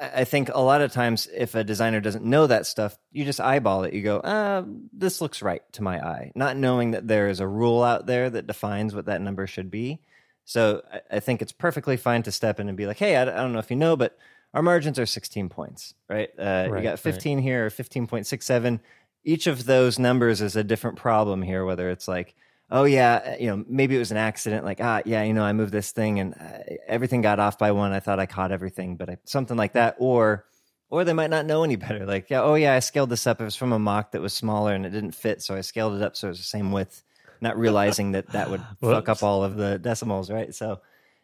I 0.02 0.22
I 0.22 0.24
think 0.26 0.50
a 0.54 0.60
lot 0.62 0.82
of 0.82 0.92
times 0.92 1.28
if 1.34 1.56
a 1.56 1.64
designer 1.64 2.02
doesn't 2.02 2.26
know 2.26 2.46
that 2.48 2.68
stuff, 2.68 2.98
you 3.12 3.24
just 3.26 3.40
eyeball 3.42 3.84
it. 3.86 3.94
You 3.94 4.04
go, 4.04 4.18
uh, 4.20 4.64
this 4.94 5.22
looks 5.22 5.42
right 5.42 5.62
to 5.74 5.82
my 5.82 5.98
eye, 6.00 6.32
not 6.36 6.56
knowing 6.58 6.92
that 6.92 7.08
there 7.08 7.30
is 7.30 7.40
a 7.40 7.48
rule 7.48 7.82
out 7.84 8.06
there 8.06 8.30
that 8.30 8.46
defines 8.48 8.94
what 8.94 9.06
that 9.06 9.22
number 9.22 9.48
should 9.48 9.72
be. 9.72 10.02
So 10.48 10.82
I, 10.92 11.02
I 11.18 11.20
think 11.20 11.42
it's 11.44 11.52
perfectly 11.52 11.98
fine 11.98 12.24
to 12.24 12.32
step 12.32 12.60
in 12.60 12.70
and 12.70 12.78
be 12.78 12.88
like, 12.88 12.98
hey, 12.98 13.18
I, 13.18 13.24
I 13.24 13.26
don't 13.26 13.54
know 13.54 13.60
if 13.60 13.70
you 13.70 13.76
know, 13.76 13.98
but 13.98 14.18
our 14.54 14.64
margins 14.64 14.98
are 14.98 15.06
16 15.06 15.50
points, 15.50 15.94
right? 16.10 16.30
Uh, 16.40 16.70
you 16.74 16.82
Right, 16.82 16.84
got 16.84 17.00
right. 17.06 17.26
15 17.26 17.40
here 17.40 17.68
or 17.68 17.70
15.67. 17.70 18.80
Each 19.26 19.48
of 19.48 19.66
those 19.66 20.00
numbers 20.00 20.42
is 20.42 20.56
a 20.56 20.64
different 20.64 20.98
problem 20.98 21.42
here, 21.44 21.66
whether 21.66 21.90
it's 21.90 22.08
like, 22.08 22.34
oh, 22.72 22.86
yeah, 22.86 23.36
you 23.38 23.48
know, 23.48 23.66
maybe 23.68 23.96
it 23.96 24.00
was 24.00 24.12
an 24.12 24.18
accident, 24.18 24.66
like, 24.66 24.80
ah, 24.82 25.02
yeah, 25.06 25.24
you 25.24 25.34
know, 25.34 25.44
I 25.44 25.54
moved 25.54 25.74
this 25.74 25.92
thing 25.92 26.20
and 26.20 26.34
uh, 26.36 26.76
everything 26.88 27.22
got 27.22 27.40
off 27.40 27.58
by 27.58 27.72
one. 27.72 27.92
I 27.92 28.00
thought 28.00 28.20
I 28.20 28.26
caught 28.26 28.52
everything, 28.52 28.96
but 28.98 29.10
I, 29.10 29.18
something 29.26 29.58
like 29.58 29.74
that. 29.74 29.96
Or, 30.00 30.46
or 30.90 31.04
they 31.04 31.14
might 31.14 31.30
not 31.30 31.46
know 31.46 31.64
any 31.64 31.76
better. 31.76 32.06
Like, 32.06 32.30
yeah, 32.30 32.42
oh, 32.42 32.56
yeah, 32.56 32.74
I 32.74 32.80
scaled 32.80 33.10
this 33.10 33.28
up. 33.28 33.42
It 33.42 33.46
was 33.46 33.56
from 33.56 33.74
a 33.74 33.80
mock 33.80 34.12
that 34.14 34.22
was 34.22 34.34
smaller 34.34 34.74
and 34.74 34.86
it 34.86 34.92
didn't 34.92 35.12
fit. 35.12 35.42
So 35.44 35.56
I 35.56 35.62
scaled 35.62 35.96
it 35.96 36.02
up 36.02 36.16
so 36.16 36.28
it 36.28 36.32
was 36.32 36.40
the 36.40 36.44
same 36.46 36.72
width, 36.72 37.04
not 37.42 37.58
realizing 37.58 38.12
that 38.14 38.28
that 38.30 38.50
would 38.50 38.64
fuck 38.82 39.10
up 39.10 39.24
all 39.24 39.44
of 39.44 39.56
the 39.56 39.78
decimals, 39.80 40.30
right? 40.30 40.54
So, 40.54 40.82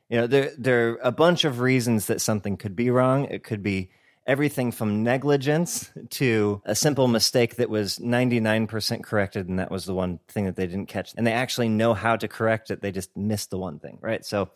you 0.09 0.17
know, 0.17 0.27
there 0.27 0.51
there 0.57 0.89
are 0.91 0.99
a 1.03 1.11
bunch 1.11 1.45
of 1.45 1.59
reasons 1.59 2.07
that 2.07 2.21
something 2.21 2.57
could 2.57 2.75
be 2.75 2.89
wrong. 2.89 3.25
It 3.25 3.43
could 3.43 3.63
be 3.63 3.89
everything 4.25 4.71
from 4.71 5.03
negligence 5.03 5.91
to 6.09 6.61
a 6.65 6.75
simple 6.75 7.07
mistake 7.07 7.57
that 7.57 7.69
was 7.69 7.99
99% 7.99 9.03
corrected 9.03 9.49
and 9.49 9.59
that 9.59 9.69
was 9.69 9.85
the 9.85 9.93
one 9.93 10.19
thing 10.29 10.45
that 10.45 10.55
they 10.55 10.65
didn't 10.67 10.87
catch. 10.87 11.13
And 11.17 11.27
they 11.27 11.33
actually 11.33 11.69
know 11.69 11.93
how 11.93 12.15
to 12.15 12.27
correct 12.27 12.71
it. 12.71 12.81
They 12.81 12.91
just 12.91 13.15
missed 13.17 13.49
the 13.49 13.57
one 13.57 13.79
thing, 13.79 13.97
right? 14.01 14.25
So 14.25 14.49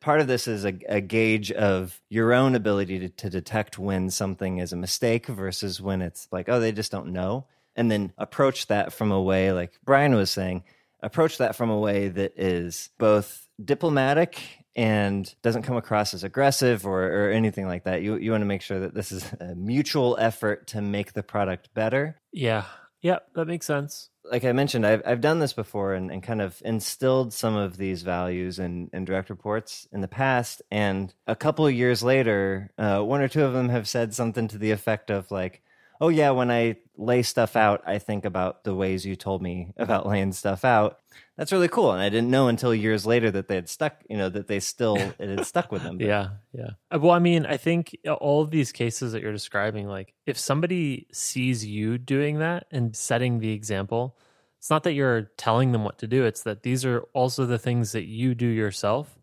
part 0.00 0.20
of 0.20 0.26
this 0.26 0.48
is 0.48 0.64
a, 0.64 0.74
a 0.88 1.00
gauge 1.00 1.52
of 1.52 2.00
your 2.08 2.32
own 2.32 2.54
ability 2.54 2.98
to, 3.00 3.08
to 3.10 3.30
detect 3.30 3.78
when 3.78 4.10
something 4.10 4.58
is 4.58 4.72
a 4.72 4.76
mistake 4.76 5.26
versus 5.26 5.80
when 5.80 6.02
it's 6.02 6.26
like, 6.32 6.48
oh, 6.48 6.60
they 6.60 6.72
just 6.72 6.90
don't 6.90 7.12
know. 7.12 7.46
And 7.76 7.90
then 7.90 8.12
approach 8.18 8.66
that 8.66 8.92
from 8.92 9.12
a 9.12 9.22
way, 9.22 9.52
like 9.52 9.78
Brian 9.84 10.14
was 10.14 10.30
saying, 10.30 10.64
approach 11.02 11.38
that 11.38 11.56
from 11.56 11.70
a 11.70 11.78
way 11.78 12.08
that 12.08 12.32
is 12.36 12.90
both 12.98 13.46
diplomatic 13.62 14.40
and 14.76 15.34
doesn't 15.42 15.62
come 15.62 15.76
across 15.76 16.14
as 16.14 16.24
aggressive 16.24 16.86
or, 16.86 17.04
or 17.04 17.30
anything 17.30 17.66
like 17.66 17.84
that. 17.84 18.02
You, 18.02 18.16
you 18.16 18.30
want 18.30 18.42
to 18.42 18.46
make 18.46 18.62
sure 18.62 18.80
that 18.80 18.94
this 18.94 19.12
is 19.12 19.30
a 19.40 19.54
mutual 19.54 20.16
effort 20.20 20.68
to 20.68 20.80
make 20.80 21.12
the 21.12 21.22
product 21.22 21.74
better 21.74 22.20
yeah 22.32 22.64
yeah 23.02 23.18
that 23.34 23.46
makes 23.46 23.66
sense 23.66 24.10
like 24.24 24.44
I 24.44 24.52
mentioned, 24.52 24.86
I've 24.86 25.02
I've 25.04 25.20
done 25.20 25.38
this 25.38 25.52
before 25.52 25.94
and, 25.94 26.10
and 26.10 26.22
kind 26.22 26.40
of 26.40 26.60
instilled 26.64 27.32
some 27.32 27.56
of 27.56 27.76
these 27.76 28.02
values 28.02 28.58
in, 28.58 28.90
in 28.92 29.04
direct 29.04 29.30
reports 29.30 29.88
in 29.92 30.00
the 30.00 30.08
past. 30.08 30.62
And 30.70 31.12
a 31.26 31.36
couple 31.36 31.66
of 31.66 31.74
years 31.74 32.02
later, 32.02 32.70
uh, 32.78 33.00
one 33.00 33.20
or 33.20 33.28
two 33.28 33.44
of 33.44 33.52
them 33.52 33.68
have 33.68 33.88
said 33.88 34.14
something 34.14 34.48
to 34.48 34.58
the 34.58 34.70
effect 34.70 35.10
of 35.10 35.30
like, 35.30 35.62
"Oh 36.00 36.08
yeah, 36.08 36.30
when 36.30 36.50
I 36.50 36.76
lay 36.96 37.22
stuff 37.22 37.56
out, 37.56 37.82
I 37.86 37.98
think 37.98 38.24
about 38.24 38.64
the 38.64 38.74
ways 38.74 39.04
you 39.06 39.16
told 39.16 39.42
me 39.42 39.72
about 39.76 40.06
laying 40.06 40.32
stuff 40.32 40.64
out." 40.64 40.98
That's 41.36 41.52
really 41.52 41.68
cool, 41.68 41.92
and 41.92 42.02
I 42.02 42.10
didn't 42.10 42.30
know 42.30 42.48
until 42.48 42.74
years 42.74 43.06
later 43.06 43.30
that 43.30 43.48
they 43.48 43.54
had 43.54 43.68
stuck. 43.68 44.02
You 44.08 44.18
know 44.18 44.28
that 44.28 44.46
they 44.46 44.60
still 44.60 44.96
it 45.18 45.28
had 45.28 45.46
stuck 45.46 45.72
with 45.72 45.82
them. 45.82 45.98
But 45.98 46.06
Yeah, 46.06 46.28
yeah. 46.52 46.70
Uh, 46.94 46.98
Well, 47.00 47.12
I 47.12 47.18
mean, 47.18 47.46
I 47.46 47.56
think 47.56 47.96
all 48.20 48.42
of 48.42 48.50
these 48.50 48.72
cases 48.72 49.12
that 49.12 49.22
you're 49.22 49.32
describing, 49.32 49.88
like 49.88 50.14
if 50.26 50.38
somebody 50.38 51.06
sees 51.12 51.64
you 51.64 51.98
doing 51.98 52.38
that 52.38 52.66
and 52.70 52.94
setting 52.94 53.38
the 53.38 53.52
example, 53.52 54.18
it's 54.58 54.68
not 54.68 54.82
that 54.82 54.92
you're 54.92 55.30
telling 55.38 55.72
them 55.72 55.84
what 55.84 55.98
to 56.00 56.06
do, 56.06 56.24
it's 56.24 56.42
that 56.42 56.62
these 56.62 56.84
are 56.84 57.00
also 57.14 57.46
the 57.46 57.58
things 57.58 57.92
that 57.92 58.04
you 58.04 58.34
do 58.34 58.46
yourself. 58.46 59.16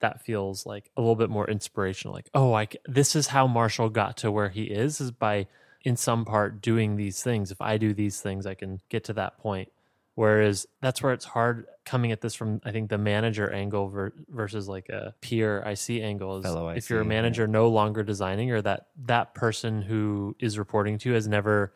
That 0.00 0.20
feels 0.20 0.66
like 0.66 0.90
a 0.96 1.00
little 1.00 1.14
bit 1.14 1.30
more 1.30 1.48
inspirational. 1.48 2.12
Like, 2.12 2.28
oh, 2.34 2.52
I 2.52 2.66
c- 2.66 2.80
this 2.86 3.14
is 3.14 3.28
how 3.28 3.46
Marshall 3.46 3.88
got 3.88 4.16
to 4.18 4.32
where 4.32 4.48
he 4.48 4.64
is 4.64 5.00
is 5.00 5.12
by 5.12 5.46
in 5.84 5.96
some 5.96 6.24
part 6.24 6.62
doing 6.62 6.96
these 6.96 7.22
things. 7.22 7.50
If 7.50 7.60
I 7.60 7.76
do 7.76 7.94
these 7.94 8.20
things, 8.20 8.46
I 8.46 8.54
can 8.54 8.80
get 8.88 9.04
to 9.04 9.12
that 9.14 9.38
point. 9.38 9.70
Whereas 10.14 10.66
that's 10.82 11.02
where 11.02 11.12
it's 11.12 11.24
hard 11.24 11.66
coming 11.86 12.12
at 12.12 12.20
this 12.20 12.34
from 12.34 12.60
I 12.64 12.70
think 12.70 12.90
the 12.90 12.98
manager 12.98 13.50
angle 13.50 13.88
ver- 13.88 14.12
versus 14.28 14.68
like 14.68 14.90
a 14.90 15.14
peer 15.22 15.60
IC 15.60 16.02
angle 16.02 16.38
is 16.38 16.44
Fellow 16.44 16.68
if 16.68 16.90
you're 16.90 17.00
a 17.00 17.04
manager 17.04 17.48
no 17.48 17.68
longer 17.68 18.02
designing 18.02 18.50
or 18.50 18.60
that 18.62 18.88
that 19.06 19.34
person 19.34 19.80
who 19.80 20.36
is 20.38 20.58
reporting 20.58 20.98
to 20.98 21.08
you 21.08 21.14
has 21.14 21.26
never 21.26 21.72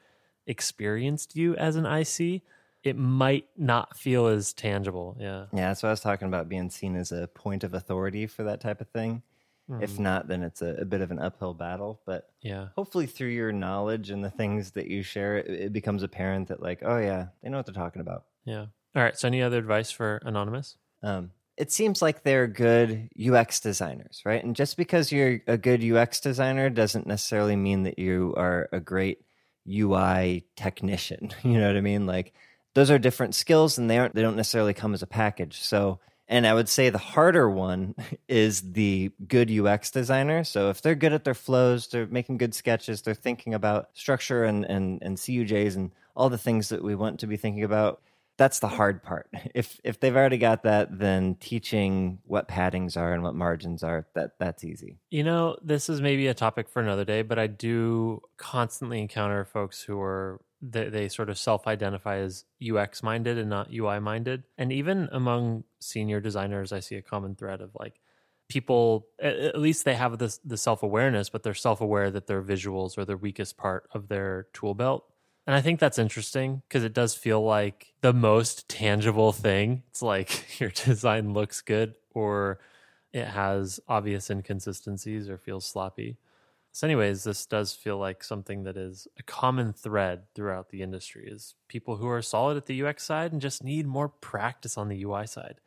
experienced 0.46 1.34
you 1.34 1.56
as 1.56 1.76
an 1.76 1.86
IC, 1.86 2.42
it 2.84 2.96
might 2.96 3.46
not 3.56 3.96
feel 3.96 4.26
as 4.26 4.52
tangible. 4.52 5.16
Yeah. 5.18 5.46
yeah, 5.52 5.68
that's 5.68 5.82
what 5.82 5.88
I 5.88 5.92
was 5.92 6.00
talking 6.00 6.28
about 6.28 6.48
being 6.48 6.70
seen 6.70 6.94
as 6.94 7.12
a 7.12 7.26
point 7.28 7.64
of 7.64 7.74
authority 7.74 8.26
for 8.26 8.44
that 8.44 8.60
type 8.60 8.80
of 8.80 8.88
thing. 8.88 9.22
If 9.68 9.98
not, 9.98 10.28
then 10.28 10.42
it's 10.42 10.62
a, 10.62 10.76
a 10.80 10.84
bit 10.84 11.00
of 11.00 11.10
an 11.10 11.18
uphill 11.18 11.52
battle. 11.54 12.00
But 12.06 12.28
Yeah. 12.40 12.68
hopefully 12.76 13.06
through 13.06 13.30
your 13.30 13.50
knowledge 13.52 14.10
and 14.10 14.22
the 14.24 14.30
things 14.30 14.70
that 14.72 14.86
you 14.86 15.02
share 15.02 15.38
it, 15.38 15.48
it 15.50 15.72
becomes 15.72 16.02
apparent 16.02 16.48
that 16.48 16.62
like 16.62 16.80
oh 16.84 16.98
yeah 16.98 17.26
they 17.42 17.48
know 17.50 17.56
what 17.56 17.66
they're 17.66 17.74
talking 17.74 18.00
about 18.00 18.24
Yeah. 18.44 18.66
All 18.94 19.02
right. 19.02 19.18
So 19.18 19.26
any 19.28 19.42
other 19.42 19.58
advice 19.58 19.90
for 19.90 20.20
anonymous? 20.24 20.76
um, 21.02 21.32
it 21.56 21.72
seems 21.72 22.00
like 22.02 22.22
they're 22.22 22.46
good 22.46 23.08
ux 23.30 23.60
designers 23.60 24.22
right 24.24 24.44
and 24.44 24.54
just 24.54 24.76
because 24.76 25.10
you're 25.10 25.40
a 25.46 25.56
good 25.56 25.82
ux 25.82 26.20
designer 26.20 26.68
doesn't 26.70 27.06
necessarily 27.06 27.56
mean 27.56 27.84
that 27.84 27.98
you 27.98 28.34
are 28.36 28.68
a 28.72 28.80
great 28.80 29.22
ui 29.68 30.44
technician 30.56 31.30
you 31.42 31.58
know 31.58 31.66
what 31.66 31.76
i 31.76 31.80
mean 31.80 32.06
like 32.06 32.32
those 32.74 32.90
are 32.90 32.98
different 32.98 33.34
skills 33.34 33.78
and 33.78 33.88
they 33.90 33.98
aren't 33.98 34.14
they 34.14 34.22
don't 34.22 34.36
necessarily 34.36 34.74
come 34.74 34.94
as 34.94 35.02
a 35.02 35.06
package 35.06 35.60
so 35.60 35.98
and 36.28 36.46
i 36.46 36.54
would 36.54 36.68
say 36.68 36.90
the 36.90 36.98
harder 36.98 37.48
one 37.48 37.94
is 38.28 38.72
the 38.72 39.12
good 39.26 39.50
ux 39.50 39.90
designer. 39.90 40.44
So 40.44 40.70
if 40.70 40.82
they're 40.82 40.94
good 40.94 41.12
at 41.12 41.24
their 41.24 41.34
flows 41.34 41.88
they're 41.88 42.06
making 42.06 42.38
good 42.38 42.54
sketches 42.54 43.02
they're 43.02 43.14
thinking 43.14 43.54
about 43.54 43.90
structure 43.94 44.44
and 44.44 44.64
and, 44.64 45.02
and 45.02 45.16
cujs 45.16 45.76
and 45.76 45.92
all 46.14 46.30
the 46.30 46.38
things 46.38 46.70
that 46.70 46.82
we 46.82 46.94
want 46.94 47.20
to 47.20 47.26
be 47.26 47.36
thinking 47.36 47.64
about 47.64 48.00
that's 48.38 48.58
the 48.58 48.68
hard 48.68 49.02
part. 49.02 49.28
If 49.54 49.80
if 49.84 50.00
they've 50.00 50.14
already 50.14 50.38
got 50.38 50.64
that 50.64 50.98
then 50.98 51.36
teaching 51.36 52.18
what 52.24 52.48
paddings 52.48 52.96
are 52.96 53.12
and 53.14 53.22
what 53.22 53.34
margins 53.34 53.82
are 53.82 54.06
that 54.14 54.32
that's 54.38 54.64
easy. 54.64 54.98
You 55.10 55.24
know, 55.24 55.56
this 55.62 55.88
is 55.88 56.00
maybe 56.02 56.26
a 56.26 56.34
topic 56.34 56.68
for 56.68 56.82
another 56.82 57.04
day, 57.04 57.22
but 57.22 57.38
I 57.38 57.46
do 57.46 58.20
constantly 58.36 59.00
encounter 59.00 59.44
folks 59.44 59.82
who 59.82 59.98
are 60.00 60.40
they, 60.62 60.88
they 60.88 61.08
sort 61.08 61.30
of 61.30 61.38
self-identify 61.38 62.18
as 62.18 62.44
UX 62.62 63.02
minded 63.02 63.38
and 63.38 63.50
not 63.50 63.72
UI 63.72 63.98
minded. 64.00 64.44
And 64.56 64.72
even 64.72 65.08
among 65.12 65.64
senior 65.80 66.20
designers, 66.20 66.72
I 66.72 66.80
see 66.80 66.96
a 66.96 67.02
common 67.02 67.34
thread 67.34 67.60
of 67.60 67.70
like 67.78 68.00
people 68.48 69.08
at, 69.20 69.58
least 69.58 69.84
they 69.84 69.94
have 69.94 70.18
this 70.18 70.38
the 70.44 70.56
self-awareness, 70.56 71.30
but 71.30 71.42
they're 71.42 71.54
self-aware 71.54 72.10
that 72.10 72.26
their 72.26 72.42
visuals 72.42 72.96
are 72.98 73.04
the 73.04 73.16
weakest 73.16 73.56
part 73.56 73.88
of 73.92 74.08
their 74.08 74.46
tool 74.52 74.74
belt. 74.74 75.04
And 75.46 75.54
I 75.54 75.60
think 75.60 75.78
that's 75.78 75.98
interesting 75.98 76.62
because 76.68 76.82
it 76.82 76.92
does 76.92 77.14
feel 77.14 77.42
like 77.42 77.94
the 78.00 78.12
most 78.12 78.68
tangible 78.68 79.32
thing. 79.32 79.84
It's 79.90 80.02
like 80.02 80.60
your 80.60 80.70
design 80.70 81.34
looks 81.34 81.60
good 81.60 81.94
or 82.14 82.58
it 83.12 83.26
has 83.26 83.80
obvious 83.88 84.28
inconsistencies 84.30 85.28
or 85.28 85.38
feels 85.38 85.64
sloppy. 85.64 86.18
So, 86.76 86.86
anyways, 86.86 87.24
this 87.24 87.46
does 87.46 87.72
feel 87.72 87.96
like 87.96 88.22
something 88.22 88.64
that 88.64 88.76
is 88.76 89.08
a 89.18 89.22
common 89.22 89.72
thread 89.72 90.24
throughout 90.34 90.68
the 90.68 90.82
industry 90.82 91.26
is 91.26 91.54
people 91.68 91.96
who 91.96 92.06
are 92.06 92.20
solid 92.20 92.58
at 92.58 92.66
the 92.66 92.82
UX 92.82 93.02
side 93.02 93.32
and 93.32 93.40
just 93.40 93.64
need 93.64 93.86
more 93.86 94.10
practice 94.10 94.76
on 94.76 94.88
the 94.88 95.02
UI 95.02 95.26
side. 95.26 95.58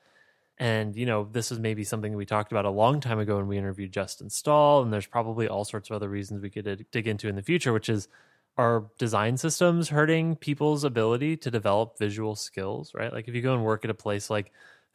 And, 0.59 0.95
you 0.95 1.07
know, 1.07 1.27
this 1.31 1.51
is 1.51 1.57
maybe 1.57 1.83
something 1.83 2.15
we 2.15 2.27
talked 2.27 2.51
about 2.51 2.65
a 2.65 2.69
long 2.69 2.99
time 2.99 3.17
ago 3.17 3.37
when 3.37 3.47
we 3.47 3.57
interviewed 3.57 3.91
Justin 3.91 4.29
Stahl, 4.29 4.83
and 4.83 4.93
there's 4.93 5.07
probably 5.07 5.47
all 5.47 5.65
sorts 5.65 5.89
of 5.89 5.95
other 5.95 6.07
reasons 6.07 6.43
we 6.43 6.51
could 6.51 6.85
dig 6.91 7.07
into 7.07 7.27
in 7.27 7.35
the 7.35 7.41
future, 7.41 7.73
which 7.73 7.89
is 7.89 8.07
are 8.55 8.85
design 8.99 9.35
systems 9.35 9.89
hurting 9.89 10.35
people's 10.35 10.83
ability 10.83 11.37
to 11.37 11.49
develop 11.49 11.97
visual 11.97 12.35
skills, 12.35 12.93
right? 12.93 13.11
Like 13.11 13.27
if 13.27 13.33
you 13.33 13.41
go 13.41 13.55
and 13.55 13.65
work 13.65 13.83
at 13.83 13.89
a 13.89 13.95
place 13.95 14.29
like 14.29 14.51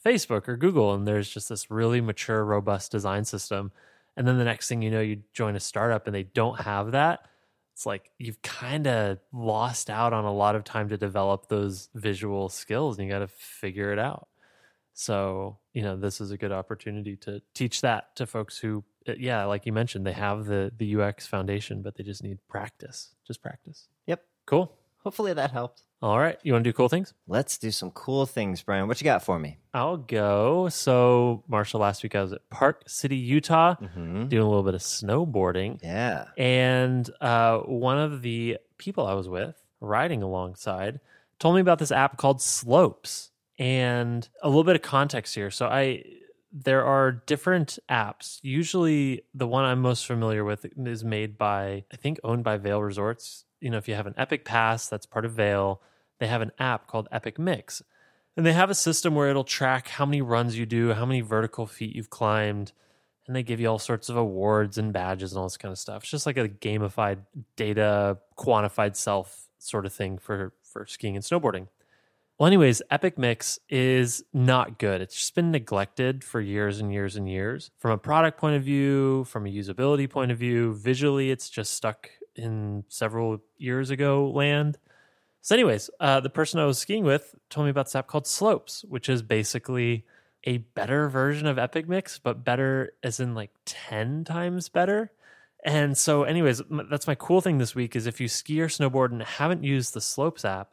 Facebook 0.06 0.46
or 0.46 0.56
Google 0.56 0.94
and 0.94 1.08
there's 1.08 1.28
just 1.28 1.48
this 1.48 1.72
really 1.72 2.00
mature, 2.00 2.44
robust 2.44 2.92
design 2.92 3.24
system, 3.24 3.72
and 4.16 4.26
then 4.26 4.38
the 4.38 4.44
next 4.44 4.68
thing 4.68 4.82
you 4.82 4.90
know, 4.90 5.00
you 5.00 5.22
join 5.32 5.56
a 5.56 5.60
startup 5.60 6.06
and 6.06 6.14
they 6.14 6.22
don't 6.22 6.60
have 6.60 6.92
that. 6.92 7.26
It's 7.72 7.86
like 7.86 8.10
you've 8.18 8.40
kind 8.42 8.86
of 8.86 9.18
lost 9.32 9.90
out 9.90 10.12
on 10.12 10.24
a 10.24 10.32
lot 10.32 10.54
of 10.54 10.62
time 10.62 10.88
to 10.90 10.96
develop 10.96 11.48
those 11.48 11.88
visual 11.94 12.48
skills 12.48 12.98
and 12.98 13.06
you 13.06 13.12
got 13.12 13.18
to 13.18 13.28
figure 13.28 13.92
it 13.92 13.98
out. 13.98 14.28
So, 14.92 15.58
you 15.72 15.82
know, 15.82 15.96
this 15.96 16.20
is 16.20 16.30
a 16.30 16.36
good 16.36 16.52
opportunity 16.52 17.16
to 17.16 17.42
teach 17.52 17.80
that 17.80 18.14
to 18.14 18.26
folks 18.26 18.58
who, 18.58 18.84
uh, 19.08 19.14
yeah, 19.18 19.44
like 19.44 19.66
you 19.66 19.72
mentioned, 19.72 20.06
they 20.06 20.12
have 20.12 20.46
the 20.46 20.72
the 20.76 20.96
UX 20.96 21.26
foundation, 21.26 21.82
but 21.82 21.96
they 21.96 22.04
just 22.04 22.22
need 22.22 22.38
practice. 22.48 23.12
Just 23.26 23.42
practice. 23.42 23.88
Yep. 24.06 24.22
Cool. 24.46 24.72
Hopefully 25.04 25.32
that 25.34 25.50
helped. 25.52 25.82
All 26.02 26.18
right. 26.18 26.38
You 26.42 26.52
want 26.52 26.64
to 26.64 26.68
do 26.70 26.74
cool 26.74 26.88
things? 26.88 27.14
Let's 27.26 27.56
do 27.56 27.70
some 27.70 27.90
cool 27.92 28.26
things, 28.26 28.62
Brian. 28.62 28.88
What 28.88 29.00
you 29.00 29.04
got 29.04 29.22
for 29.22 29.38
me? 29.38 29.58
I'll 29.72 29.96
go. 29.96 30.68
So, 30.68 31.44
Marshall, 31.48 31.80
last 31.80 32.02
week 32.02 32.14
I 32.14 32.22
was 32.22 32.32
at 32.32 32.48
Park 32.50 32.82
City, 32.86 33.16
Utah, 33.16 33.76
Mm-hmm. 33.76 34.26
doing 34.26 34.42
a 34.42 34.48
little 34.48 34.62
bit 34.64 34.74
of 34.74 34.80
snowboarding. 34.82 35.78
Yeah. 35.82 36.26
And 36.36 37.08
uh, 37.20 37.58
one 37.60 37.98
of 37.98 38.22
the 38.22 38.58
people 38.76 39.06
I 39.06 39.14
was 39.14 39.28
with, 39.28 39.56
riding 39.80 40.22
alongside, 40.22 41.00
told 41.38 41.54
me 41.54 41.60
about 41.60 41.78
this 41.78 41.92
app 41.92 42.16
called 42.16 42.42
Slopes. 42.42 43.30
And 43.58 44.28
a 44.42 44.48
little 44.48 44.64
bit 44.64 44.74
of 44.76 44.82
context 44.82 45.34
here. 45.34 45.50
So 45.50 45.66
I 45.68 46.02
there 46.56 46.84
are 46.84 47.10
different 47.12 47.78
apps. 47.90 48.38
Usually 48.42 49.22
the 49.34 49.46
one 49.46 49.64
I'm 49.64 49.80
most 49.80 50.06
familiar 50.06 50.44
with 50.44 50.66
is 50.76 51.04
made 51.04 51.36
by 51.38 51.84
I 51.92 51.96
think 51.96 52.18
owned 52.24 52.42
by 52.44 52.56
Vail 52.58 52.82
Resorts. 52.82 53.44
You 53.64 53.70
know, 53.70 53.78
if 53.78 53.88
you 53.88 53.94
have 53.94 54.06
an 54.06 54.14
Epic 54.18 54.44
Pass, 54.44 54.88
that's 54.88 55.06
part 55.06 55.24
of 55.24 55.32
Vail. 55.32 55.80
They 56.20 56.26
have 56.26 56.42
an 56.42 56.52
app 56.58 56.86
called 56.86 57.08
Epic 57.10 57.38
Mix. 57.38 57.82
And 58.36 58.44
they 58.44 58.52
have 58.52 58.68
a 58.68 58.74
system 58.74 59.14
where 59.14 59.30
it'll 59.30 59.42
track 59.42 59.88
how 59.88 60.04
many 60.04 60.20
runs 60.20 60.58
you 60.58 60.66
do, 60.66 60.92
how 60.92 61.06
many 61.06 61.22
vertical 61.22 61.66
feet 61.66 61.96
you've 61.96 62.10
climbed, 62.10 62.72
and 63.26 63.34
they 63.34 63.42
give 63.42 63.60
you 63.60 63.68
all 63.68 63.78
sorts 63.78 64.10
of 64.10 64.18
awards 64.18 64.76
and 64.76 64.92
badges 64.92 65.32
and 65.32 65.38
all 65.38 65.46
this 65.46 65.56
kind 65.56 65.72
of 65.72 65.78
stuff. 65.78 66.02
It's 66.02 66.10
just 66.10 66.26
like 66.26 66.36
a 66.36 66.46
gamified 66.46 67.20
data 67.56 68.18
quantified 68.36 68.96
self 68.96 69.48
sort 69.58 69.86
of 69.86 69.94
thing 69.94 70.18
for 70.18 70.52
for 70.62 70.84
skiing 70.86 71.16
and 71.16 71.24
snowboarding. 71.24 71.68
Well, 72.38 72.48
anyways, 72.48 72.82
Epic 72.90 73.16
Mix 73.16 73.60
is 73.70 74.24
not 74.34 74.78
good. 74.78 75.00
It's 75.00 75.14
just 75.14 75.34
been 75.34 75.52
neglected 75.52 76.22
for 76.22 76.40
years 76.40 76.80
and 76.80 76.92
years 76.92 77.16
and 77.16 77.30
years. 77.30 77.70
From 77.78 77.92
a 77.92 77.98
product 77.98 78.38
point 78.38 78.56
of 78.56 78.62
view, 78.64 79.24
from 79.24 79.46
a 79.46 79.48
usability 79.48 80.10
point 80.10 80.32
of 80.32 80.38
view, 80.38 80.74
visually, 80.74 81.30
it's 81.30 81.48
just 81.48 81.72
stuck 81.72 82.10
in 82.36 82.84
several 82.88 83.40
years 83.58 83.90
ago 83.90 84.30
land. 84.30 84.78
So, 85.40 85.54
anyways, 85.54 85.90
uh, 86.00 86.20
the 86.20 86.30
person 86.30 86.58
I 86.58 86.64
was 86.64 86.78
skiing 86.78 87.04
with 87.04 87.34
told 87.50 87.66
me 87.66 87.70
about 87.70 87.86
this 87.86 87.96
app 87.96 88.06
called 88.06 88.26
Slopes, 88.26 88.84
which 88.88 89.08
is 89.08 89.22
basically 89.22 90.04
a 90.44 90.58
better 90.58 91.08
version 91.08 91.46
of 91.46 91.58
Epic 91.58 91.88
Mix, 91.88 92.18
but 92.18 92.44
better 92.44 92.94
as 93.02 93.20
in 93.20 93.34
like 93.34 93.50
10 93.66 94.24
times 94.24 94.68
better. 94.68 95.10
And 95.64 95.96
so, 95.96 96.24
anyways, 96.24 96.62
that's 96.90 97.06
my 97.06 97.14
cool 97.14 97.40
thing 97.40 97.58
this 97.58 97.74
week 97.74 97.96
is 97.96 98.06
if 98.06 98.20
you 98.20 98.28
ski 98.28 98.60
or 98.60 98.68
snowboard 98.68 99.12
and 99.12 99.22
haven't 99.22 99.64
used 99.64 99.94
the 99.94 100.00
Slopes 100.00 100.44
app, 100.44 100.72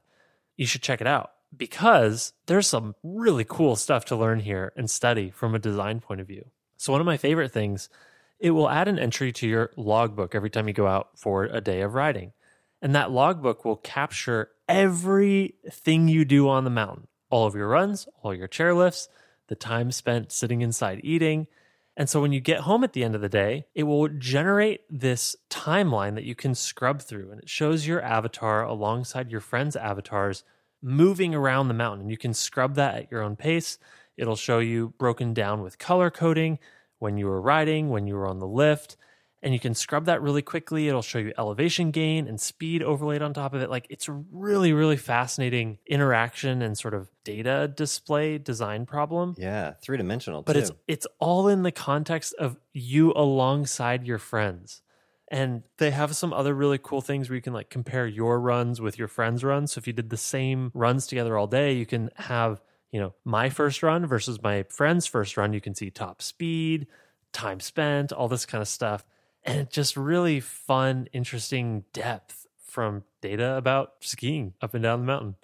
you 0.58 0.66
should 0.66 0.82
check 0.82 1.02
it 1.02 1.08
out 1.08 1.32
because 1.56 2.34
there's 2.46 2.68
some 2.68 2.96
really 3.04 3.46
cool 3.46 3.76
stuff 3.76 4.06
to 4.06 4.16
learn 4.16 4.42
here 4.42 4.74
and 4.76 4.90
study 4.90 5.32
from 5.32 5.56
a 5.56 5.60
design 5.60 6.00
point 6.02 6.22
of 6.22 6.28
view. 6.28 6.46
So, 6.78 6.92
one 6.92 7.02
of 7.02 7.06
my 7.06 7.18
favorite 7.18 7.52
things, 7.52 7.90
it 8.42 8.52
will 8.52 8.70
add 8.70 8.88
an 8.88 9.00
entry 9.00 9.32
to 9.32 9.48
your 9.48 9.72
logbook 9.78 10.34
every 10.34 10.50
time 10.50 10.68
you 10.68 10.74
go 10.74 10.88
out 10.88 11.10
for 11.16 11.44
a 11.44 11.62
day 11.62 11.82
of 11.82 11.94
riding. 11.94 12.34
And 12.82 12.96
that 12.96 13.12
logbook 13.12 13.64
will 13.64 13.76
capture 13.76 14.50
everything 14.68 16.08
you 16.08 16.26
do 16.26 16.50
on 16.50 16.64
the 16.64 16.70
mountain 16.70 17.08
all 17.30 17.48
of 17.48 17.56
your 17.56 17.70
runs, 17.70 18.10
all 18.22 18.34
your 18.34 18.50
chairlifts, 18.50 19.08
the 19.48 19.56
time 19.56 19.90
spent 19.90 20.34
sitting 20.34 20.62
inside 20.62 21.00
eating. 21.02 21.48
And 21.96 22.10
so 22.10 22.20
when 22.20 22.34
you 22.34 22.42
get 22.42 22.62
home 22.62 22.84
at 22.84 22.92
the 22.92 23.06
end 23.06 23.16
of 23.16 23.22
the 23.22 23.30
day, 23.30 23.68
it 23.74 23.84
will 23.84 24.10
generate 24.10 24.82
this 24.90 25.38
timeline 25.50 26.16
that 26.16 26.26
you 26.26 26.36
can 26.36 26.56
scrub 26.56 27.02
through. 27.02 27.32
And 27.32 27.40
it 27.40 27.50
shows 27.50 27.88
your 27.88 28.02
avatar 28.02 28.64
alongside 28.64 29.32
your 29.32 29.40
friends' 29.40 29.78
avatars 29.78 30.44
moving 30.82 31.34
around 31.34 31.70
the 31.70 31.74
mountain. 31.74 32.02
And 32.02 32.12
you 32.12 32.18
can 32.18 32.34
scrub 32.34 32.76
that 32.76 32.96
at 32.96 33.12
your 33.12 33.22
own 33.22 33.38
pace. 33.38 33.78
It'll 34.18 34.36
show 34.36 34.60
you 34.60 34.94
broken 34.98 35.34
down 35.34 35.62
with 35.62 35.80
color 35.80 36.12
coding 36.12 36.60
when 37.02 37.18
you 37.18 37.26
were 37.26 37.42
riding, 37.42 37.90
when 37.90 38.06
you 38.06 38.14
were 38.14 38.28
on 38.28 38.38
the 38.40 38.48
lift. 38.48 38.96
And 39.44 39.56
you 39.56 39.60
can 39.60 39.74
scrub 39.74 40.06
that 40.06 40.22
really 40.22 40.44
quickly. 40.44 40.88
It'll 40.88 41.02
show 41.02 41.18
you 41.18 41.34
elevation 41.36 41.90
gain 41.90 42.28
and 42.28 42.40
speed 42.40 42.84
overlaid 42.84 43.24
on 43.24 43.34
top 43.34 43.56
of 43.56 43.62
it. 43.64 43.72
Like 43.72 43.88
it's 43.90 44.08
a 44.08 44.12
really, 44.12 44.72
really 44.72 44.98
fascinating 44.98 45.80
interaction 45.88 46.62
and 46.62 46.78
sort 46.78 46.94
of 46.94 47.10
data 47.24 47.68
display 47.76 48.38
design 48.38 48.86
problem 48.86 49.36
Yeah. 49.40 49.74
Three 49.82 49.98
dimensional. 49.98 50.44
but 50.44 50.54
too. 50.54 50.60
it's 50.60 50.72
it's 50.88 51.08
all 51.18 51.48
in 51.48 51.64
the 51.64 51.72
context 51.72 52.36
of 52.38 52.56
you 52.72 53.14
alongside 53.14 54.06
your 54.06 54.20
friends 54.20 54.84
and 55.28 55.64
they 55.78 55.90
have 55.90 56.16
some 56.16 56.34
other 56.34 56.54
really 56.54 56.78
cool 56.78 57.02
things 57.02 57.30
where 57.30 57.36
you 57.36 57.42
can 57.42 57.54
like 57.54 57.70
compare 57.70 58.06
your 58.06 58.40
runs 58.40 58.80
with 58.80 59.00
your 59.00 59.08
friends 59.08 59.44
runs 59.44 59.72
so 59.72 59.80
if 59.80 59.88
you 59.88 59.94
did 59.94 60.10
the 60.10 60.18
same 60.18 60.72
runs 60.74 61.08
together 61.08 61.38
all 61.38 61.48
day 61.48 61.74
you 61.74 61.86
can 61.86 62.10
have 62.18 62.62
you 62.92 63.00
know 63.00 63.14
my 63.26 63.50
first 63.50 63.84
run 63.84 64.06
versus 64.06 64.42
my 64.42 64.64
friend's 64.64 65.06
first 65.06 65.38
run 65.38 65.54
you 65.54 65.62
can 65.62 65.76
see 65.76 65.90
top 65.90 66.22
speed 66.22 66.88
time 67.34 67.60
spent 67.60 68.12
all 68.12 68.28
this 68.28 68.46
kind 68.46 68.62
of 68.62 68.68
stuff 68.68 69.06
and 69.44 69.70
just 69.70 69.98
really 69.98 70.40
fun 70.40 71.08
interesting 71.14 71.84
depth 71.94 72.46
from 72.66 73.04
data 73.22 73.56
about 73.56 73.94
skiing 74.02 74.54
up 74.62 74.74
and 74.74 74.84
down 74.84 75.00
the 75.00 75.06
mountain 75.06 75.36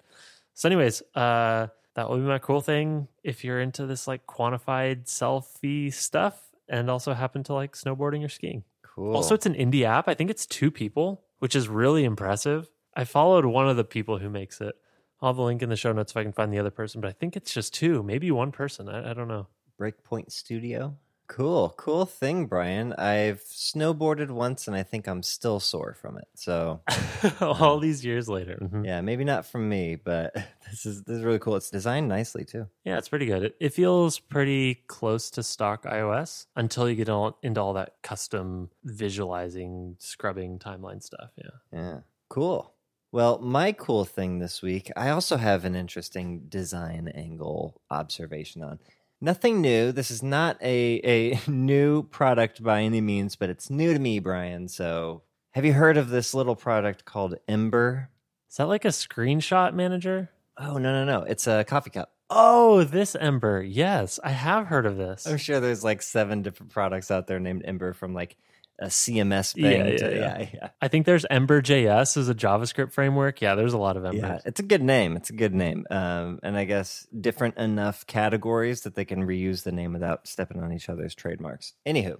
so, 0.58 0.68
anyways, 0.68 1.02
uh, 1.14 1.68
that 1.94 2.10
will 2.10 2.16
be 2.16 2.24
my 2.24 2.40
cool 2.40 2.60
thing 2.60 3.06
if 3.22 3.44
you're 3.44 3.60
into 3.60 3.86
this 3.86 4.08
like 4.08 4.26
quantified 4.26 5.04
selfie 5.04 5.94
stuff 5.94 6.36
and 6.68 6.90
also 6.90 7.14
happen 7.14 7.44
to 7.44 7.54
like 7.54 7.74
snowboarding 7.76 8.24
or 8.24 8.28
skiing. 8.28 8.64
cool. 8.82 9.14
Also, 9.14 9.36
it's 9.36 9.46
an 9.46 9.54
indie 9.54 9.84
app. 9.84 10.08
I 10.08 10.14
think 10.14 10.30
it's 10.30 10.46
two 10.46 10.72
people, 10.72 11.22
which 11.38 11.54
is 11.54 11.68
really 11.68 12.02
impressive. 12.02 12.68
I 12.96 13.04
followed 13.04 13.44
one 13.44 13.68
of 13.68 13.76
the 13.76 13.84
people 13.84 14.18
who 14.18 14.28
makes 14.28 14.60
it. 14.60 14.74
I'll 15.20 15.30
have 15.30 15.36
the 15.36 15.42
link 15.42 15.62
in 15.62 15.68
the 15.68 15.76
show 15.76 15.92
notes 15.92 16.12
if 16.12 16.16
I 16.16 16.22
can 16.22 16.32
find 16.32 16.52
the 16.52 16.58
other 16.58 16.70
person, 16.70 17.00
but 17.00 17.08
I 17.08 17.12
think 17.12 17.36
it's 17.36 17.52
just 17.52 17.74
two, 17.74 18.02
maybe 18.02 18.30
one 18.30 18.52
person. 18.52 18.88
I, 18.88 19.10
I 19.10 19.14
don't 19.14 19.28
know. 19.28 19.46
Breakpoint 19.80 20.30
Studio. 20.32 20.96
Cool, 21.28 21.74
cool 21.76 22.06
thing, 22.06 22.46
Brian. 22.46 22.94
I've 22.94 23.42
snowboarded 23.44 24.30
once, 24.30 24.66
and 24.66 24.74
I 24.74 24.82
think 24.82 25.06
I'm 25.06 25.22
still 25.22 25.60
sore 25.60 25.92
from 25.92 26.16
it. 26.16 26.26
So 26.34 26.80
All 27.42 27.78
these 27.80 28.02
years 28.02 28.30
later. 28.30 28.56
Mhm. 28.62 28.86
yeah, 28.86 29.02
maybe 29.02 29.24
not 29.24 29.44
from 29.44 29.68
me, 29.68 29.96
but 29.96 30.34
this 30.70 30.86
is 30.86 31.02
this 31.02 31.18
is 31.18 31.22
really 31.24 31.38
cool. 31.38 31.56
It's 31.56 31.68
designed 31.68 32.08
nicely 32.08 32.46
too. 32.46 32.66
Yeah, 32.84 32.96
it's 32.96 33.10
pretty 33.10 33.26
good. 33.26 33.42
It, 33.42 33.56
it 33.60 33.74
feels 33.74 34.18
pretty 34.18 34.76
close 34.86 35.30
to 35.32 35.42
stock 35.42 35.84
iOS 35.84 36.46
until 36.56 36.88
you 36.88 36.94
get 36.96 37.10
all, 37.10 37.38
into 37.42 37.60
all 37.60 37.74
that 37.74 37.96
custom 38.02 38.70
visualizing, 38.84 39.96
scrubbing 39.98 40.58
timeline 40.58 41.02
stuff. 41.02 41.30
Yeah. 41.36 41.50
Yeah, 41.78 41.98
cool. 42.30 42.72
Well, 43.10 43.38
my 43.38 43.72
cool 43.72 44.04
thing 44.04 44.38
this 44.38 44.60
week, 44.60 44.90
I 44.94 45.08
also 45.08 45.38
have 45.38 45.64
an 45.64 45.74
interesting 45.74 46.40
design 46.48 47.08
angle 47.08 47.80
observation 47.90 48.62
on. 48.62 48.80
Nothing 49.20 49.62
new. 49.62 49.92
This 49.92 50.10
is 50.10 50.22
not 50.22 50.58
a, 50.62 51.00
a 51.02 51.40
new 51.50 52.02
product 52.02 52.62
by 52.62 52.82
any 52.82 53.00
means, 53.00 53.34
but 53.34 53.48
it's 53.48 53.70
new 53.70 53.94
to 53.94 53.98
me, 53.98 54.18
Brian. 54.18 54.68
So, 54.68 55.22
have 55.52 55.64
you 55.64 55.72
heard 55.72 55.96
of 55.96 56.10
this 56.10 56.34
little 56.34 56.54
product 56.54 57.06
called 57.06 57.36
Ember? 57.48 58.10
Is 58.50 58.56
that 58.58 58.68
like 58.68 58.84
a 58.84 58.88
screenshot 58.88 59.72
manager? 59.72 60.30
Oh, 60.58 60.76
no, 60.76 60.92
no, 60.92 61.04
no. 61.04 61.24
It's 61.24 61.46
a 61.46 61.64
coffee 61.64 61.90
cup. 61.90 62.12
Oh, 62.28 62.84
this 62.84 63.16
Ember. 63.16 63.62
Yes, 63.62 64.20
I 64.22 64.30
have 64.30 64.66
heard 64.66 64.84
of 64.84 64.98
this. 64.98 65.26
I'm 65.26 65.38
sure 65.38 65.60
there's 65.60 65.82
like 65.82 66.02
seven 66.02 66.42
different 66.42 66.72
products 66.72 67.10
out 67.10 67.26
there 67.26 67.40
named 67.40 67.62
Ember 67.64 67.94
from 67.94 68.12
like 68.12 68.36
a 68.78 68.86
CMS 68.86 69.54
Yeah, 69.56 69.68
thing. 69.70 69.86
yeah, 69.86 69.96
to, 69.96 70.14
yeah. 70.14 70.38
yeah, 70.40 70.48
yeah. 70.54 70.68
I 70.80 70.88
think 70.88 71.06
there's 71.06 71.26
Ember.js 71.30 72.16
as 72.16 72.28
a 72.28 72.34
JavaScript 72.34 72.92
framework. 72.92 73.40
Yeah, 73.40 73.54
there's 73.54 73.72
a 73.72 73.78
lot 73.78 73.96
of 73.96 74.04
Embers. 74.04 74.20
Yeah, 74.22 74.38
it's 74.44 74.60
a 74.60 74.64
good 74.64 74.82
name. 74.82 75.16
It's 75.16 75.30
a 75.30 75.34
good 75.34 75.54
name. 75.54 75.86
Um, 75.90 76.38
and 76.42 76.56
I 76.56 76.64
guess 76.64 77.06
different 77.20 77.56
enough 77.58 78.06
categories 78.06 78.82
that 78.82 78.94
they 78.94 79.04
can 79.04 79.26
reuse 79.26 79.64
the 79.64 79.72
name 79.72 79.92
without 79.92 80.26
stepping 80.28 80.62
on 80.62 80.72
each 80.72 80.88
other's 80.88 81.14
trademarks. 81.14 81.72
Anywho, 81.86 82.18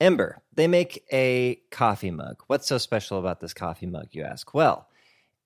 Ember, 0.00 0.40
they 0.54 0.68
make 0.68 1.04
a 1.12 1.56
coffee 1.70 2.12
mug. 2.12 2.42
What's 2.46 2.68
so 2.68 2.78
special 2.78 3.18
about 3.18 3.40
this 3.40 3.52
coffee 3.54 3.86
mug, 3.86 4.08
you 4.12 4.22
ask? 4.22 4.54
Well, 4.54 4.86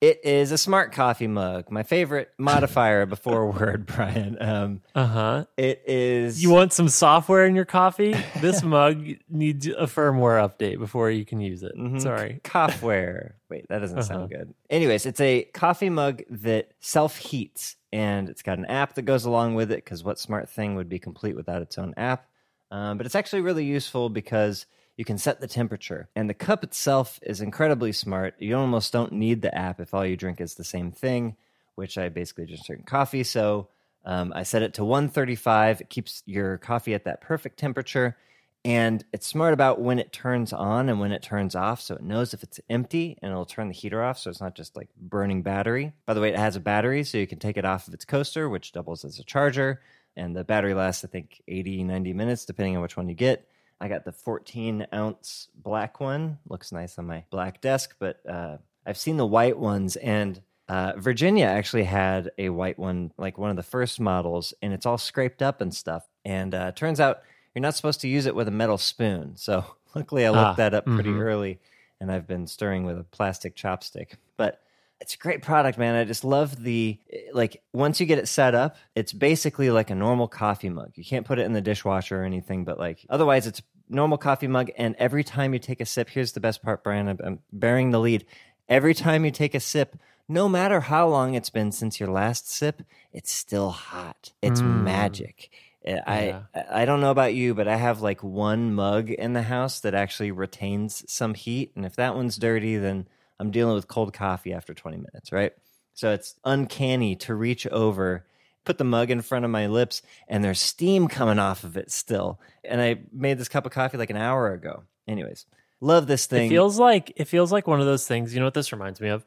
It 0.02 0.24
is 0.24 0.50
a 0.50 0.58
smart 0.58 0.90
coffee 0.90 1.28
mug. 1.28 1.70
My 1.70 1.84
favorite 1.84 2.32
modifier 2.36 3.06
before 3.06 3.48
word, 3.52 3.86
Brian. 3.86 4.36
Um, 4.40 4.80
Uh 4.96 5.06
huh. 5.06 5.44
it 5.56 5.84
is. 5.86 6.42
You 6.42 6.50
want 6.50 6.72
some 6.72 6.88
software 6.88 7.46
in 7.46 7.54
your 7.54 7.64
coffee? 7.64 8.16
This 8.40 8.62
mug 8.64 9.06
needs 9.30 9.68
a 9.68 9.84
firmware 9.84 10.42
update 10.44 10.80
before 10.80 11.08
you 11.08 11.24
can 11.24 11.40
use 11.40 11.62
it. 11.62 11.76
Mhm. 11.78 12.00
Sorry. 12.02 12.40
Coffware. 12.42 13.34
Wait, 13.48 13.68
that 13.68 13.78
doesn't 13.78 14.00
Uh-huh. 14.00 14.08
sound 14.08 14.30
good. 14.30 14.52
Anyways, 14.68 15.06
it's 15.06 15.20
a 15.20 15.44
coffee 15.54 15.88
mug 15.90 16.22
that 16.30 16.72
self 16.80 17.16
heats, 17.18 17.76
and 17.92 18.28
it's 18.28 18.42
got 18.42 18.58
an 18.58 18.64
app 18.66 18.94
that 18.96 19.02
goes 19.02 19.24
along 19.24 19.54
with 19.54 19.70
it. 19.70 19.84
Because 19.84 20.02
what 20.02 20.18
smart 20.18 20.50
thing 20.50 20.74
would 20.74 20.88
be 20.88 20.98
complete 20.98 21.36
without 21.36 21.62
its 21.62 21.78
own 21.78 21.94
app? 21.96 22.26
Um, 22.72 22.96
but 22.96 23.06
it's 23.06 23.14
actually 23.14 23.42
really 23.42 23.66
useful 23.66 24.08
because 24.10 24.66
you 24.96 25.04
can 25.04 25.18
set 25.18 25.40
the 25.40 25.46
temperature, 25.46 26.08
and 26.14 26.28
the 26.28 26.34
cup 26.34 26.62
itself 26.62 27.18
is 27.22 27.40
incredibly 27.40 27.92
smart. 27.92 28.34
You 28.38 28.56
almost 28.56 28.92
don't 28.92 29.12
need 29.12 29.42
the 29.42 29.54
app 29.54 29.80
if 29.80 29.94
all 29.94 30.04
you 30.04 30.16
drink 30.16 30.40
is 30.40 30.54
the 30.54 30.64
same 30.64 30.92
thing, 30.92 31.36
which 31.74 31.96
I 31.96 32.08
basically 32.08 32.46
just 32.46 32.66
drink 32.66 32.86
coffee. 32.86 33.24
So 33.24 33.68
um, 34.04 34.32
I 34.34 34.42
set 34.42 34.62
it 34.62 34.74
to 34.74 34.84
135. 34.84 35.80
It 35.80 35.88
keeps 35.88 36.22
your 36.26 36.58
coffee 36.58 36.94
at 36.94 37.04
that 37.04 37.20
perfect 37.20 37.58
temperature. 37.58 38.16
And 38.64 39.04
it's 39.12 39.26
smart 39.26 39.54
about 39.54 39.80
when 39.80 39.98
it 39.98 40.12
turns 40.12 40.52
on 40.52 40.88
and 40.88 41.00
when 41.00 41.10
it 41.10 41.22
turns 41.22 41.56
off. 41.56 41.80
So 41.80 41.96
it 41.96 42.02
knows 42.02 42.32
if 42.32 42.44
it's 42.44 42.60
empty 42.70 43.18
and 43.20 43.32
it'll 43.32 43.44
turn 43.44 43.66
the 43.66 43.74
heater 43.74 44.04
off. 44.04 44.18
So 44.18 44.30
it's 44.30 44.40
not 44.40 44.54
just 44.54 44.76
like 44.76 44.88
burning 44.96 45.42
battery. 45.42 45.92
By 46.06 46.14
the 46.14 46.20
way 46.20 46.28
it 46.28 46.38
has 46.38 46.54
a 46.54 46.60
battery 46.60 47.02
so 47.02 47.18
you 47.18 47.26
can 47.26 47.40
take 47.40 47.56
it 47.56 47.64
off 47.64 47.88
of 47.88 47.94
its 47.94 48.04
coaster 48.04 48.48
which 48.48 48.72
doubles 48.72 49.04
as 49.04 49.18
a 49.18 49.24
charger. 49.24 49.80
And 50.14 50.36
the 50.36 50.44
battery 50.44 50.74
lasts 50.74 51.04
i 51.04 51.08
think 51.08 51.42
80 51.48 51.84
90 51.84 52.12
minutes 52.12 52.44
depending 52.44 52.76
on 52.76 52.82
which 52.82 52.98
one 52.98 53.08
you 53.08 53.14
get 53.14 53.48
i 53.82 53.88
got 53.88 54.04
the 54.04 54.12
14 54.12 54.86
ounce 54.94 55.48
black 55.54 56.00
one 56.00 56.38
looks 56.48 56.72
nice 56.72 56.98
on 56.98 57.06
my 57.06 57.24
black 57.30 57.60
desk 57.60 57.96
but 57.98 58.20
uh, 58.26 58.56
i've 58.86 58.96
seen 58.96 59.18
the 59.18 59.26
white 59.26 59.58
ones 59.58 59.96
and 59.96 60.40
uh, 60.68 60.94
Virginia 60.96 61.44
actually 61.44 61.84
had 61.84 62.30
a 62.38 62.48
white 62.48 62.78
one, 62.78 63.12
like 63.18 63.36
one 63.36 63.50
of 63.50 63.56
the 63.56 63.62
first 63.62 64.00
models, 64.00 64.54
and 64.62 64.72
it's 64.72 64.86
all 64.86 64.96
scraped 64.96 65.42
up 65.42 65.60
and 65.60 65.74
stuff. 65.74 66.08
And 66.24 66.54
uh, 66.54 66.72
turns 66.72 66.98
out 66.98 67.22
you're 67.54 67.60
not 67.60 67.74
supposed 67.74 68.00
to 68.02 68.08
use 68.08 68.24
it 68.24 68.34
with 68.34 68.48
a 68.48 68.52
metal 68.52 68.78
spoon. 68.78 69.34
So 69.36 69.64
luckily, 69.94 70.24
I 70.24 70.30
looked 70.30 70.38
Ah, 70.40 70.54
that 70.54 70.72
up 70.72 70.86
pretty 70.86 71.10
mhm. 71.10 71.20
early, 71.20 71.60
and 72.00 72.10
I've 72.10 72.26
been 72.26 72.46
stirring 72.46 72.86
with 72.86 72.98
a 72.98 73.04
plastic 73.04 73.54
chopstick. 73.54 74.14
But 74.38 74.62
it's 75.00 75.14
a 75.14 75.18
great 75.18 75.42
product, 75.42 75.76
man. 75.76 75.94
I 75.94 76.04
just 76.04 76.24
love 76.24 76.62
the 76.62 76.98
like. 77.34 77.60
Once 77.74 78.00
you 78.00 78.06
get 78.06 78.18
it 78.18 78.28
set 78.28 78.54
up, 78.54 78.76
it's 78.94 79.12
basically 79.12 79.68
like 79.70 79.90
a 79.90 79.94
normal 79.94 80.28
coffee 80.28 80.70
mug. 80.70 80.92
You 80.94 81.04
can't 81.04 81.26
put 81.26 81.38
it 81.38 81.42
in 81.42 81.52
the 81.52 81.60
dishwasher 81.60 82.22
or 82.22 82.24
anything, 82.24 82.64
but 82.64 82.78
like 82.78 83.04
otherwise, 83.10 83.46
it's 83.46 83.58
a 83.58 83.62
normal 83.92 84.18
coffee 84.18 84.46
mug. 84.46 84.70
And 84.76 84.94
every 84.98 85.24
time 85.24 85.52
you 85.52 85.58
take 85.58 85.80
a 85.80 85.86
sip, 85.86 86.08
here's 86.10 86.32
the 86.32 86.40
best 86.40 86.62
part, 86.62 86.82
Brian. 86.82 87.08
I'm, 87.08 87.18
I'm 87.22 87.38
bearing 87.52 87.90
the 87.90 88.00
lead. 88.00 88.24
Every 88.68 88.94
time 88.94 89.24
you 89.24 89.30
take 89.30 89.54
a 89.54 89.60
sip, 89.60 89.96
no 90.28 90.48
matter 90.48 90.80
how 90.80 91.08
long 91.08 91.34
it's 91.34 91.50
been 91.50 91.72
since 91.72 92.00
your 92.00 92.08
last 92.08 92.48
sip, 92.50 92.82
it's 93.12 93.32
still 93.32 93.70
hot. 93.70 94.32
It's 94.40 94.62
Mm. 94.62 94.82
magic. 94.82 95.50
Uh, 95.86 95.98
I 96.06 96.24
Yeah. 96.26 96.42
I 96.70 96.84
don't 96.84 97.00
know 97.00 97.10
about 97.10 97.34
you, 97.34 97.54
but 97.54 97.66
I 97.68 97.76
have 97.76 98.00
like 98.02 98.22
one 98.22 98.72
mug 98.74 99.10
in 99.10 99.32
the 99.32 99.42
house 99.42 99.80
that 99.80 99.94
actually 99.94 100.30
retains 100.30 101.04
some 101.12 101.34
heat, 101.34 101.72
and 101.74 101.84
if 101.84 101.96
that 101.96 102.14
one's 102.14 102.36
dirty, 102.36 102.76
then 102.76 103.08
I'm 103.40 103.50
dealing 103.50 103.74
with 103.74 103.88
cold 103.88 104.12
coffee 104.14 104.52
after 104.52 104.74
20 104.74 104.98
minutes, 104.98 105.32
right? 105.32 105.52
So 105.94 106.12
it's 106.12 106.36
uncanny 106.44 107.16
to 107.16 107.34
reach 107.34 107.66
over, 107.66 108.24
put 108.64 108.78
the 108.78 108.84
mug 108.84 109.10
in 109.10 109.20
front 109.20 109.44
of 109.44 109.50
my 109.50 109.66
lips, 109.66 110.02
and 110.28 110.42
there's 110.42 110.60
steam 110.60 111.08
coming 111.08 111.38
off 111.38 111.64
of 111.64 111.76
it 111.76 111.90
still. 111.90 112.40
And 112.64 112.80
I 112.80 113.00
made 113.12 113.38
this 113.38 113.48
cup 113.48 113.66
of 113.66 113.72
coffee 113.72 113.98
like 113.98 114.10
an 114.10 114.16
hour 114.16 114.52
ago. 114.52 114.84
Anyways, 115.08 115.46
love 115.80 116.06
this 116.06 116.26
thing. 116.26 116.46
It 116.46 116.50
feels 116.50 116.78
like 116.78 117.12
it 117.16 117.26
feels 117.26 117.52
like 117.52 117.66
one 117.66 117.80
of 117.80 117.86
those 117.86 118.06
things. 118.06 118.32
You 118.34 118.40
know 118.40 118.46
what 118.46 118.54
this 118.54 118.72
reminds 118.72 119.00
me 119.00 119.08
of? 119.08 119.24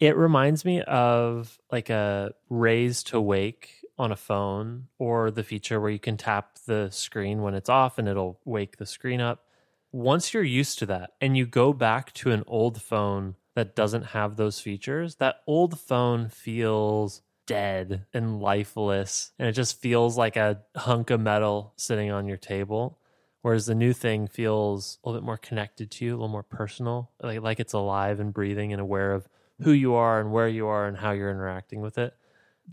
It 0.00 0.16
reminds 0.16 0.64
me 0.64 0.82
of 0.82 1.58
like 1.70 1.88
a 1.90 2.34
raise 2.50 3.02
to 3.04 3.20
wake 3.20 3.84
on 3.96 4.10
a 4.10 4.16
phone 4.16 4.88
or 4.98 5.30
the 5.30 5.44
feature 5.44 5.80
where 5.80 5.90
you 5.90 6.00
can 6.00 6.16
tap 6.16 6.58
the 6.66 6.88
screen 6.90 7.42
when 7.42 7.54
it's 7.54 7.68
off 7.68 7.98
and 7.98 8.08
it'll 8.08 8.40
wake 8.44 8.76
the 8.76 8.86
screen 8.86 9.20
up. 9.20 9.44
Once 9.92 10.34
you're 10.34 10.42
used 10.42 10.80
to 10.80 10.86
that 10.86 11.12
and 11.20 11.36
you 11.36 11.46
go 11.46 11.72
back 11.72 12.12
to 12.12 12.32
an 12.32 12.42
old 12.48 12.82
phone 12.82 13.36
that 13.54 13.76
doesn't 13.76 14.06
have 14.06 14.34
those 14.34 14.58
features, 14.58 15.14
that 15.16 15.36
old 15.46 15.78
phone 15.78 16.28
feels 16.28 17.22
dead 17.46 18.06
and 18.14 18.40
lifeless 18.40 19.32
and 19.38 19.48
it 19.48 19.52
just 19.52 19.80
feels 19.80 20.16
like 20.16 20.36
a 20.36 20.60
hunk 20.76 21.10
of 21.10 21.20
metal 21.20 21.72
sitting 21.76 22.10
on 22.10 22.26
your 22.26 22.36
table 22.38 22.98
whereas 23.44 23.66
the 23.66 23.74
new 23.74 23.92
thing 23.92 24.26
feels 24.26 24.98
a 25.04 25.08
little 25.08 25.20
bit 25.20 25.26
more 25.26 25.36
connected 25.36 25.90
to 25.90 26.04
you, 26.06 26.12
a 26.12 26.16
little 26.16 26.28
more 26.28 26.42
personal, 26.42 27.10
like 27.22 27.42
like 27.42 27.60
it's 27.60 27.74
alive 27.74 28.18
and 28.18 28.32
breathing 28.32 28.72
and 28.72 28.80
aware 28.80 29.12
of 29.12 29.28
who 29.60 29.70
you 29.70 29.94
are 29.94 30.18
and 30.18 30.32
where 30.32 30.48
you 30.48 30.66
are 30.66 30.86
and 30.86 30.96
how 30.96 31.10
you're 31.10 31.30
interacting 31.30 31.82
with 31.82 31.98
it. 31.98 32.14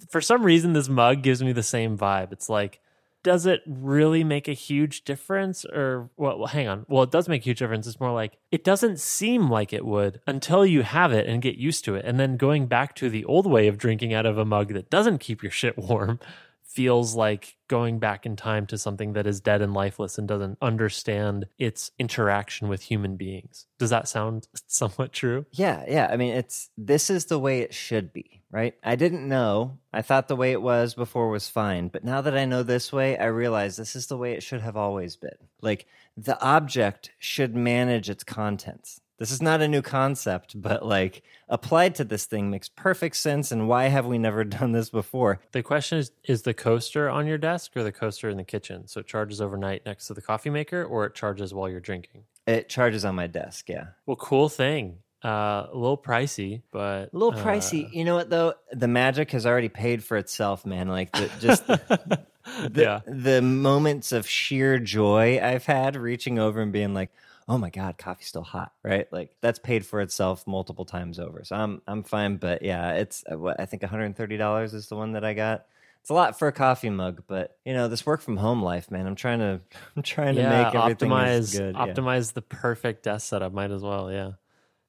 For 0.09 0.21
some 0.21 0.43
reason, 0.43 0.71
this 0.71 0.87
mug 0.87 1.23
gives 1.23 1.43
me 1.43 1.51
the 1.51 1.61
same 1.61 1.97
vibe. 1.97 2.31
It's 2.31 2.47
like, 2.47 2.79
does 3.23 3.45
it 3.45 3.61
really 3.65 4.23
make 4.23 4.47
a 4.47 4.53
huge 4.53 5.03
difference? 5.03 5.65
Or, 5.65 6.09
well, 6.17 6.37
well, 6.39 6.47
hang 6.47 6.67
on. 6.67 6.85
Well, 6.87 7.03
it 7.03 7.11
does 7.11 7.27
make 7.29 7.41
a 7.41 7.45
huge 7.45 7.59
difference. 7.59 7.87
It's 7.87 7.99
more 7.99 8.13
like, 8.13 8.37
it 8.51 8.63
doesn't 8.63 8.99
seem 8.99 9.49
like 9.49 9.73
it 9.73 9.85
would 9.85 10.21
until 10.27 10.65
you 10.65 10.83
have 10.83 11.11
it 11.11 11.27
and 11.27 11.41
get 11.41 11.57
used 11.57 11.85
to 11.85 11.95
it. 11.95 12.05
And 12.05 12.19
then 12.19 12.37
going 12.37 12.67
back 12.67 12.95
to 12.95 13.09
the 13.09 13.25
old 13.25 13.45
way 13.45 13.67
of 13.67 13.77
drinking 13.77 14.13
out 14.13 14.25
of 14.25 14.37
a 14.37 14.45
mug 14.45 14.73
that 14.73 14.89
doesn't 14.89 15.19
keep 15.19 15.43
your 15.43 15.51
shit 15.51 15.77
warm 15.77 16.19
feels 16.63 17.15
like 17.15 17.57
going 17.67 17.99
back 17.99 18.25
in 18.25 18.35
time 18.35 18.65
to 18.65 18.77
something 18.77 19.13
that 19.13 19.27
is 19.27 19.41
dead 19.41 19.61
and 19.61 19.73
lifeless 19.73 20.17
and 20.17 20.27
doesn't 20.27 20.57
understand 20.61 21.45
its 21.59 21.91
interaction 21.99 22.69
with 22.69 22.83
human 22.83 23.17
beings. 23.17 23.65
Does 23.77 23.89
that 23.89 24.07
sound 24.07 24.47
somewhat 24.67 25.11
true? 25.11 25.45
Yeah, 25.51 25.83
yeah. 25.87 26.07
I 26.09 26.17
mean, 26.17 26.33
it's 26.33 26.69
this 26.77 27.09
is 27.09 27.25
the 27.25 27.39
way 27.39 27.59
it 27.59 27.73
should 27.73 28.13
be, 28.13 28.40
right? 28.51 28.75
I 28.83 28.95
didn't 28.95 29.27
know. 29.27 29.77
I 29.93 30.01
thought 30.01 30.27
the 30.27 30.35
way 30.35 30.51
it 30.51 30.61
was 30.61 30.93
before 30.93 31.29
was 31.29 31.49
fine, 31.49 31.87
but 31.87 32.03
now 32.03 32.21
that 32.21 32.37
I 32.37 32.45
know 32.45 32.63
this 32.63 32.91
way, 32.91 33.17
I 33.17 33.25
realize 33.25 33.77
this 33.77 33.95
is 33.95 34.07
the 34.07 34.17
way 34.17 34.33
it 34.33 34.43
should 34.43 34.61
have 34.61 34.77
always 34.77 35.15
been. 35.15 35.37
Like 35.61 35.87
the 36.17 36.39
object 36.41 37.11
should 37.19 37.55
manage 37.55 38.09
its 38.09 38.23
contents. 38.23 39.01
This 39.21 39.31
is 39.31 39.41
not 39.41 39.61
a 39.61 39.67
new 39.67 39.83
concept, 39.83 40.59
but 40.59 40.83
like 40.83 41.21
applied 41.47 41.93
to 41.95 42.03
this 42.03 42.25
thing 42.25 42.49
makes 42.49 42.69
perfect 42.69 43.15
sense. 43.15 43.51
And 43.51 43.67
why 43.69 43.83
have 43.83 44.07
we 44.07 44.17
never 44.17 44.43
done 44.43 44.71
this 44.71 44.89
before? 44.89 45.39
The 45.51 45.61
question 45.61 45.99
is 45.99 46.11
is 46.23 46.41
the 46.41 46.55
coaster 46.55 47.07
on 47.07 47.27
your 47.27 47.37
desk 47.37 47.77
or 47.77 47.83
the 47.83 47.91
coaster 47.91 48.29
in 48.29 48.37
the 48.37 48.43
kitchen? 48.43 48.87
So 48.87 48.99
it 48.99 49.07
charges 49.07 49.39
overnight 49.39 49.85
next 49.85 50.07
to 50.07 50.15
the 50.15 50.23
coffee 50.23 50.49
maker 50.49 50.83
or 50.83 51.05
it 51.05 51.13
charges 51.13 51.53
while 51.53 51.69
you're 51.69 51.79
drinking? 51.79 52.23
It 52.47 52.67
charges 52.67 53.05
on 53.05 53.13
my 53.13 53.27
desk. 53.27 53.69
Yeah, 53.69 53.89
Well, 54.07 54.17
cool 54.17 54.49
thing. 54.49 54.97
Uh, 55.23 55.67
a 55.71 55.75
little 55.77 55.97
pricey, 55.97 56.63
but 56.71 57.13
a 57.13 57.17
little 57.17 57.39
uh, 57.39 57.43
pricey. 57.43 57.93
You 57.93 58.05
know 58.05 58.15
what 58.15 58.31
though? 58.31 58.55
The 58.71 58.87
magic 58.87 59.31
has 59.31 59.45
already 59.45 59.69
paid 59.69 60.03
for 60.03 60.17
itself, 60.17 60.65
man. 60.65 60.87
Like 60.87 61.11
the, 61.11 61.29
just 61.39 61.67
the, 61.67 62.25
yeah. 62.73 63.01
the 63.05 63.41
moments 63.41 64.11
of 64.11 64.27
sheer 64.27 64.79
joy 64.79 65.39
I've 65.39 65.65
had 65.65 65.95
reaching 65.95 66.39
over 66.39 66.59
and 66.59 66.71
being 66.71 66.95
like, 66.95 67.11
"Oh 67.47 67.59
my 67.59 67.69
god, 67.69 67.99
coffee's 67.99 68.27
still 68.27 68.43
hot!" 68.43 68.71
Right? 68.83 69.11
Like 69.13 69.35
that's 69.41 69.59
paid 69.59 69.85
for 69.85 70.01
itself 70.01 70.47
multiple 70.47 70.85
times 70.85 71.19
over. 71.19 71.43
So 71.43 71.55
I'm 71.55 71.83
I'm 71.85 72.01
fine. 72.01 72.37
But 72.37 72.63
yeah, 72.63 72.93
it's 72.93 73.23
uh, 73.31 73.37
what 73.37 73.59
I 73.59 73.65
think 73.65 73.83
130 73.83 74.37
dollars 74.37 74.73
is 74.73 74.87
the 74.87 74.95
one 74.95 75.11
that 75.11 75.23
I 75.23 75.35
got. 75.35 75.65
It's 76.01 76.09
a 76.09 76.15
lot 76.15 76.39
for 76.39 76.47
a 76.47 76.51
coffee 76.51 76.89
mug, 76.89 77.21
but 77.27 77.57
you 77.63 77.73
know 77.73 77.87
this 77.87 78.07
work 78.07 78.21
from 78.21 78.37
home 78.37 78.63
life, 78.63 78.89
man. 78.89 79.05
I'm 79.05 79.15
trying 79.15 79.37
to 79.37 79.61
I'm 79.95 80.01
trying 80.01 80.33
to 80.33 80.41
yeah, 80.41 80.63
make 80.63 80.73
everything 80.73 81.09
optimize 81.09 81.55
good. 81.55 81.75
yeah. 81.75 81.85
optimize 81.85 82.33
the 82.33 82.41
perfect 82.41 83.03
desk 83.03 83.29
setup. 83.29 83.53
Might 83.53 83.69
as 83.69 83.83
well, 83.83 84.11
yeah. 84.11 84.31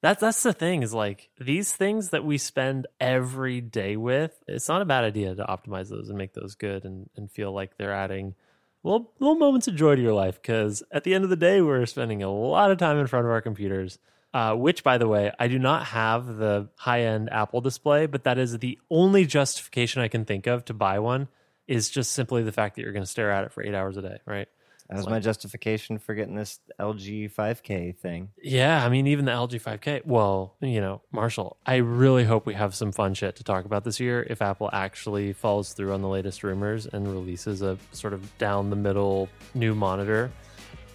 That's 0.03 0.19
that's 0.19 0.43
the 0.43 0.51
thing 0.51 0.83
is 0.83 0.93
like 0.93 1.29
these 1.39 1.73
things 1.73 2.09
that 2.09 2.25
we 2.25 2.37
spend 2.37 2.87
every 2.99 3.61
day 3.61 3.95
with. 3.95 4.43
It's 4.49 4.67
not 4.67 4.81
a 4.81 4.85
bad 4.85 5.05
idea 5.05 5.33
to 5.33 5.45
optimize 5.45 5.87
those 5.89 6.09
and 6.09 6.17
make 6.17 6.33
those 6.33 6.55
good 6.55 6.83
and, 6.83 7.09
and 7.15 7.31
feel 7.31 7.53
like 7.53 7.77
they're 7.77 7.93
adding 7.93 8.35
little 8.83 9.13
little 9.19 9.37
moments 9.37 9.69
of 9.69 9.77
joy 9.77 9.95
to 9.95 10.01
your 10.01 10.11
life. 10.11 10.41
Because 10.41 10.83
at 10.91 11.05
the 11.05 11.13
end 11.13 11.23
of 11.23 11.29
the 11.29 11.37
day, 11.37 11.61
we're 11.61 11.85
spending 11.85 12.21
a 12.21 12.29
lot 12.29 12.69
of 12.69 12.79
time 12.79 12.99
in 12.99 13.07
front 13.07 13.25
of 13.25 13.31
our 13.31 13.41
computers. 13.41 13.97
Uh, 14.33 14.55
which, 14.55 14.83
by 14.83 14.97
the 14.97 15.07
way, 15.07 15.31
I 15.39 15.47
do 15.47 15.59
not 15.59 15.85
have 15.85 16.25
the 16.37 16.67
high 16.75 17.03
end 17.03 17.29
Apple 17.31 17.61
display, 17.61 18.07
but 18.07 18.23
that 18.23 18.39
is 18.39 18.57
the 18.57 18.79
only 18.89 19.25
justification 19.25 20.01
I 20.01 20.07
can 20.07 20.25
think 20.25 20.47
of 20.47 20.65
to 20.65 20.73
buy 20.73 20.99
one. 20.99 21.29
Is 21.65 21.89
just 21.89 22.11
simply 22.11 22.43
the 22.43 22.51
fact 22.51 22.75
that 22.75 22.81
you're 22.81 22.91
going 22.91 23.05
to 23.05 23.09
stare 23.09 23.31
at 23.31 23.45
it 23.45 23.53
for 23.53 23.63
eight 23.63 23.75
hours 23.75 23.95
a 23.95 24.01
day, 24.01 24.17
right? 24.25 24.49
That 24.89 24.97
was 24.97 25.07
my 25.07 25.19
justification 25.19 25.97
for 25.97 26.13
getting 26.13 26.35
this 26.35 26.59
LG 26.79 27.33
5K 27.33 27.97
thing. 27.97 28.29
Yeah, 28.41 28.85
I 28.85 28.89
mean, 28.89 29.07
even 29.07 29.25
the 29.25 29.31
LG 29.31 29.61
5K. 29.61 30.05
Well, 30.05 30.55
you 30.61 30.81
know, 30.81 31.01
Marshall, 31.11 31.57
I 31.65 31.77
really 31.77 32.25
hope 32.25 32.45
we 32.45 32.53
have 32.53 32.75
some 32.75 32.91
fun 32.91 33.13
shit 33.13 33.37
to 33.37 33.43
talk 33.43 33.65
about 33.65 33.85
this 33.85 33.99
year 33.99 34.25
if 34.29 34.41
Apple 34.41 34.69
actually 34.71 35.33
follows 35.33 35.73
through 35.73 35.93
on 35.93 36.01
the 36.01 36.09
latest 36.09 36.43
rumors 36.43 36.85
and 36.85 37.07
releases 37.07 37.61
a 37.61 37.77
sort 37.91 38.13
of 38.13 38.37
down 38.37 38.69
the 38.69 38.75
middle 38.75 39.29
new 39.55 39.73
monitor. 39.73 40.29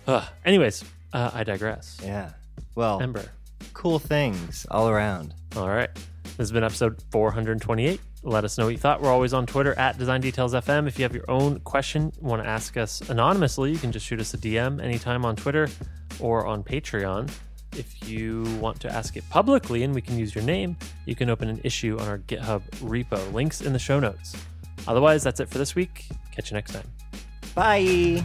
Ugh. 0.06 0.24
Anyways, 0.44 0.84
uh, 1.12 1.30
I 1.34 1.42
digress. 1.44 1.98
Yeah. 2.02 2.30
Well, 2.74 3.00
Ember. 3.02 3.24
cool 3.72 3.98
things 3.98 4.66
all 4.70 4.88
around. 4.88 5.34
All 5.56 5.68
right. 5.68 5.92
This 6.22 6.36
has 6.38 6.52
been 6.52 6.62
episode 6.62 7.02
428. 7.10 8.00
Let 8.22 8.44
us 8.44 8.58
know 8.58 8.64
what 8.64 8.70
you 8.70 8.78
thought. 8.78 9.00
We're 9.00 9.12
always 9.12 9.32
on 9.32 9.46
Twitter 9.46 9.78
at 9.78 9.96
Design 9.96 10.20
Details 10.20 10.52
FM. 10.52 10.88
If 10.88 10.98
you 10.98 11.04
have 11.04 11.14
your 11.14 11.30
own 11.30 11.60
question, 11.60 12.12
want 12.20 12.42
to 12.42 12.48
ask 12.48 12.76
us 12.76 13.00
anonymously, 13.08 13.70
you 13.70 13.78
can 13.78 13.92
just 13.92 14.04
shoot 14.06 14.20
us 14.20 14.34
a 14.34 14.38
DM 14.38 14.82
anytime 14.82 15.24
on 15.24 15.36
Twitter 15.36 15.68
or 16.18 16.46
on 16.46 16.64
Patreon. 16.64 17.30
If 17.76 18.08
you 18.08 18.42
want 18.60 18.80
to 18.80 18.92
ask 18.92 19.16
it 19.16 19.28
publicly 19.30 19.84
and 19.84 19.94
we 19.94 20.00
can 20.00 20.18
use 20.18 20.34
your 20.34 20.44
name, 20.44 20.76
you 21.06 21.14
can 21.14 21.30
open 21.30 21.48
an 21.48 21.60
issue 21.62 21.96
on 22.00 22.08
our 22.08 22.18
GitHub 22.18 22.62
repo. 22.80 23.32
Links 23.32 23.60
in 23.60 23.72
the 23.72 23.78
show 23.78 24.00
notes. 24.00 24.36
Otherwise, 24.88 25.22
that's 25.22 25.38
it 25.38 25.48
for 25.48 25.58
this 25.58 25.74
week. 25.74 26.06
Catch 26.32 26.50
you 26.50 26.56
next 26.56 26.72
time. 26.72 26.86
Bye. 27.54 28.24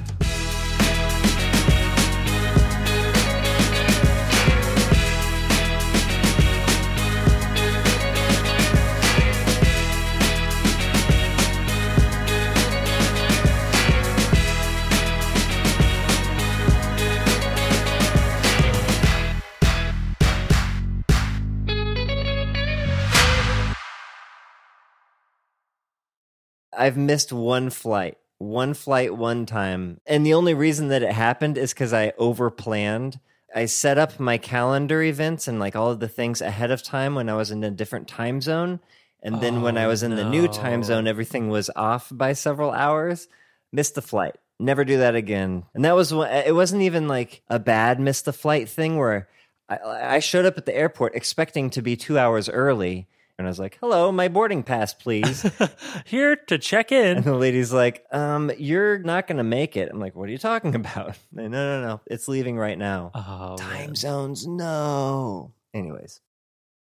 I've 26.78 26.98
missed 26.98 27.32
one 27.34 27.70
flight. 27.70 28.18
One 28.38 28.74
flight 28.74 29.16
one 29.16 29.46
time. 29.46 30.02
And 30.06 30.26
the 30.26 30.34
only 30.34 30.54
reason 30.54 30.90
that 30.90 31.04
it 31.04 31.12
happened 31.12 31.58
is 31.58 31.74
because 31.74 31.94
I 31.94 32.12
overplanned. 32.12 33.20
I 33.56 33.66
set 33.66 33.98
up 33.98 34.20
my 34.20 34.38
calendar 34.38 35.02
events 35.02 35.48
and 35.48 35.60
like 35.60 35.76
all 35.76 35.92
of 35.92 36.00
the 36.00 36.08
things 36.08 36.42
ahead 36.42 36.72
of 36.72 36.84
time 36.84 37.16
when 37.16 37.30
I 37.30 37.36
was 37.36 37.52
in 37.52 37.64
a 37.64 37.72
different 37.72 38.08
time 38.08 38.42
zone. 38.42 38.80
And 39.22 39.40
then 39.40 39.62
when 39.62 39.78
I 39.78 39.86
Oh, 39.86 39.90
was 39.90 40.04
in 40.04 40.16
the 40.16 40.30
new 40.30 40.48
time 40.48 40.84
zone, 40.84 41.08
everything 41.08 41.48
was 41.50 41.70
off 41.76 42.10
by 42.12 42.34
several 42.34 42.72
hours. 42.72 43.28
Missed 43.72 43.96
the 43.96 44.02
flight. 44.02 44.36
Never 44.60 44.84
do 44.84 44.98
that 44.98 45.16
again. 45.16 45.64
And 45.74 45.86
that 45.86 45.96
was 45.96 46.12
it 46.12 46.54
wasn't 46.54 46.82
even 46.82 47.08
like 47.08 47.42
a 47.50 47.60
bad 47.60 48.00
miss 48.00 48.22
the 48.22 48.34
flight 48.34 48.68
thing 48.68 48.98
where 48.98 49.30
I, 49.70 50.16
I 50.16 50.20
showed 50.20 50.46
up 50.46 50.58
at 50.58 50.66
the 50.66 50.76
airport 50.76 51.16
expecting 51.16 51.70
to 51.72 51.82
be 51.82 51.96
two 51.96 52.20
hours 52.20 52.50
early. 52.50 53.08
And 53.40 53.48
I 53.48 53.50
was 53.50 53.60
like, 53.60 53.78
hello, 53.82 54.12
my 54.12 54.28
boarding 54.28 54.62
pass, 54.62 54.94
please. 54.94 55.50
Here 56.06 56.36
to 56.36 56.60
check 56.60 56.92
in. 56.92 57.18
And 57.18 57.26
the 57.26 57.34
lady's 57.34 57.74
like, 57.74 58.06
um, 58.12 58.52
you're 58.60 59.00
not 59.00 59.26
going 59.26 59.38
to 59.40 59.44
make 59.44 59.76
it. 59.76 59.90
I'm 59.92 60.00
like, 60.00 60.16
what 60.16 60.30
are 60.30 60.32
you 60.32 60.38
talking 60.38 60.76
about? 60.76 61.18
No, 61.32 61.48
no, 61.48 61.82
no. 61.82 62.02
It's 62.06 62.28
leaving 62.28 62.58
right 62.58 62.78
now. 62.78 63.12
Oh, 63.16 63.50
man. 63.50 63.58
Time 63.58 63.96
zones, 63.96 64.46
no. 64.46 65.52
Anyways, 65.74 66.22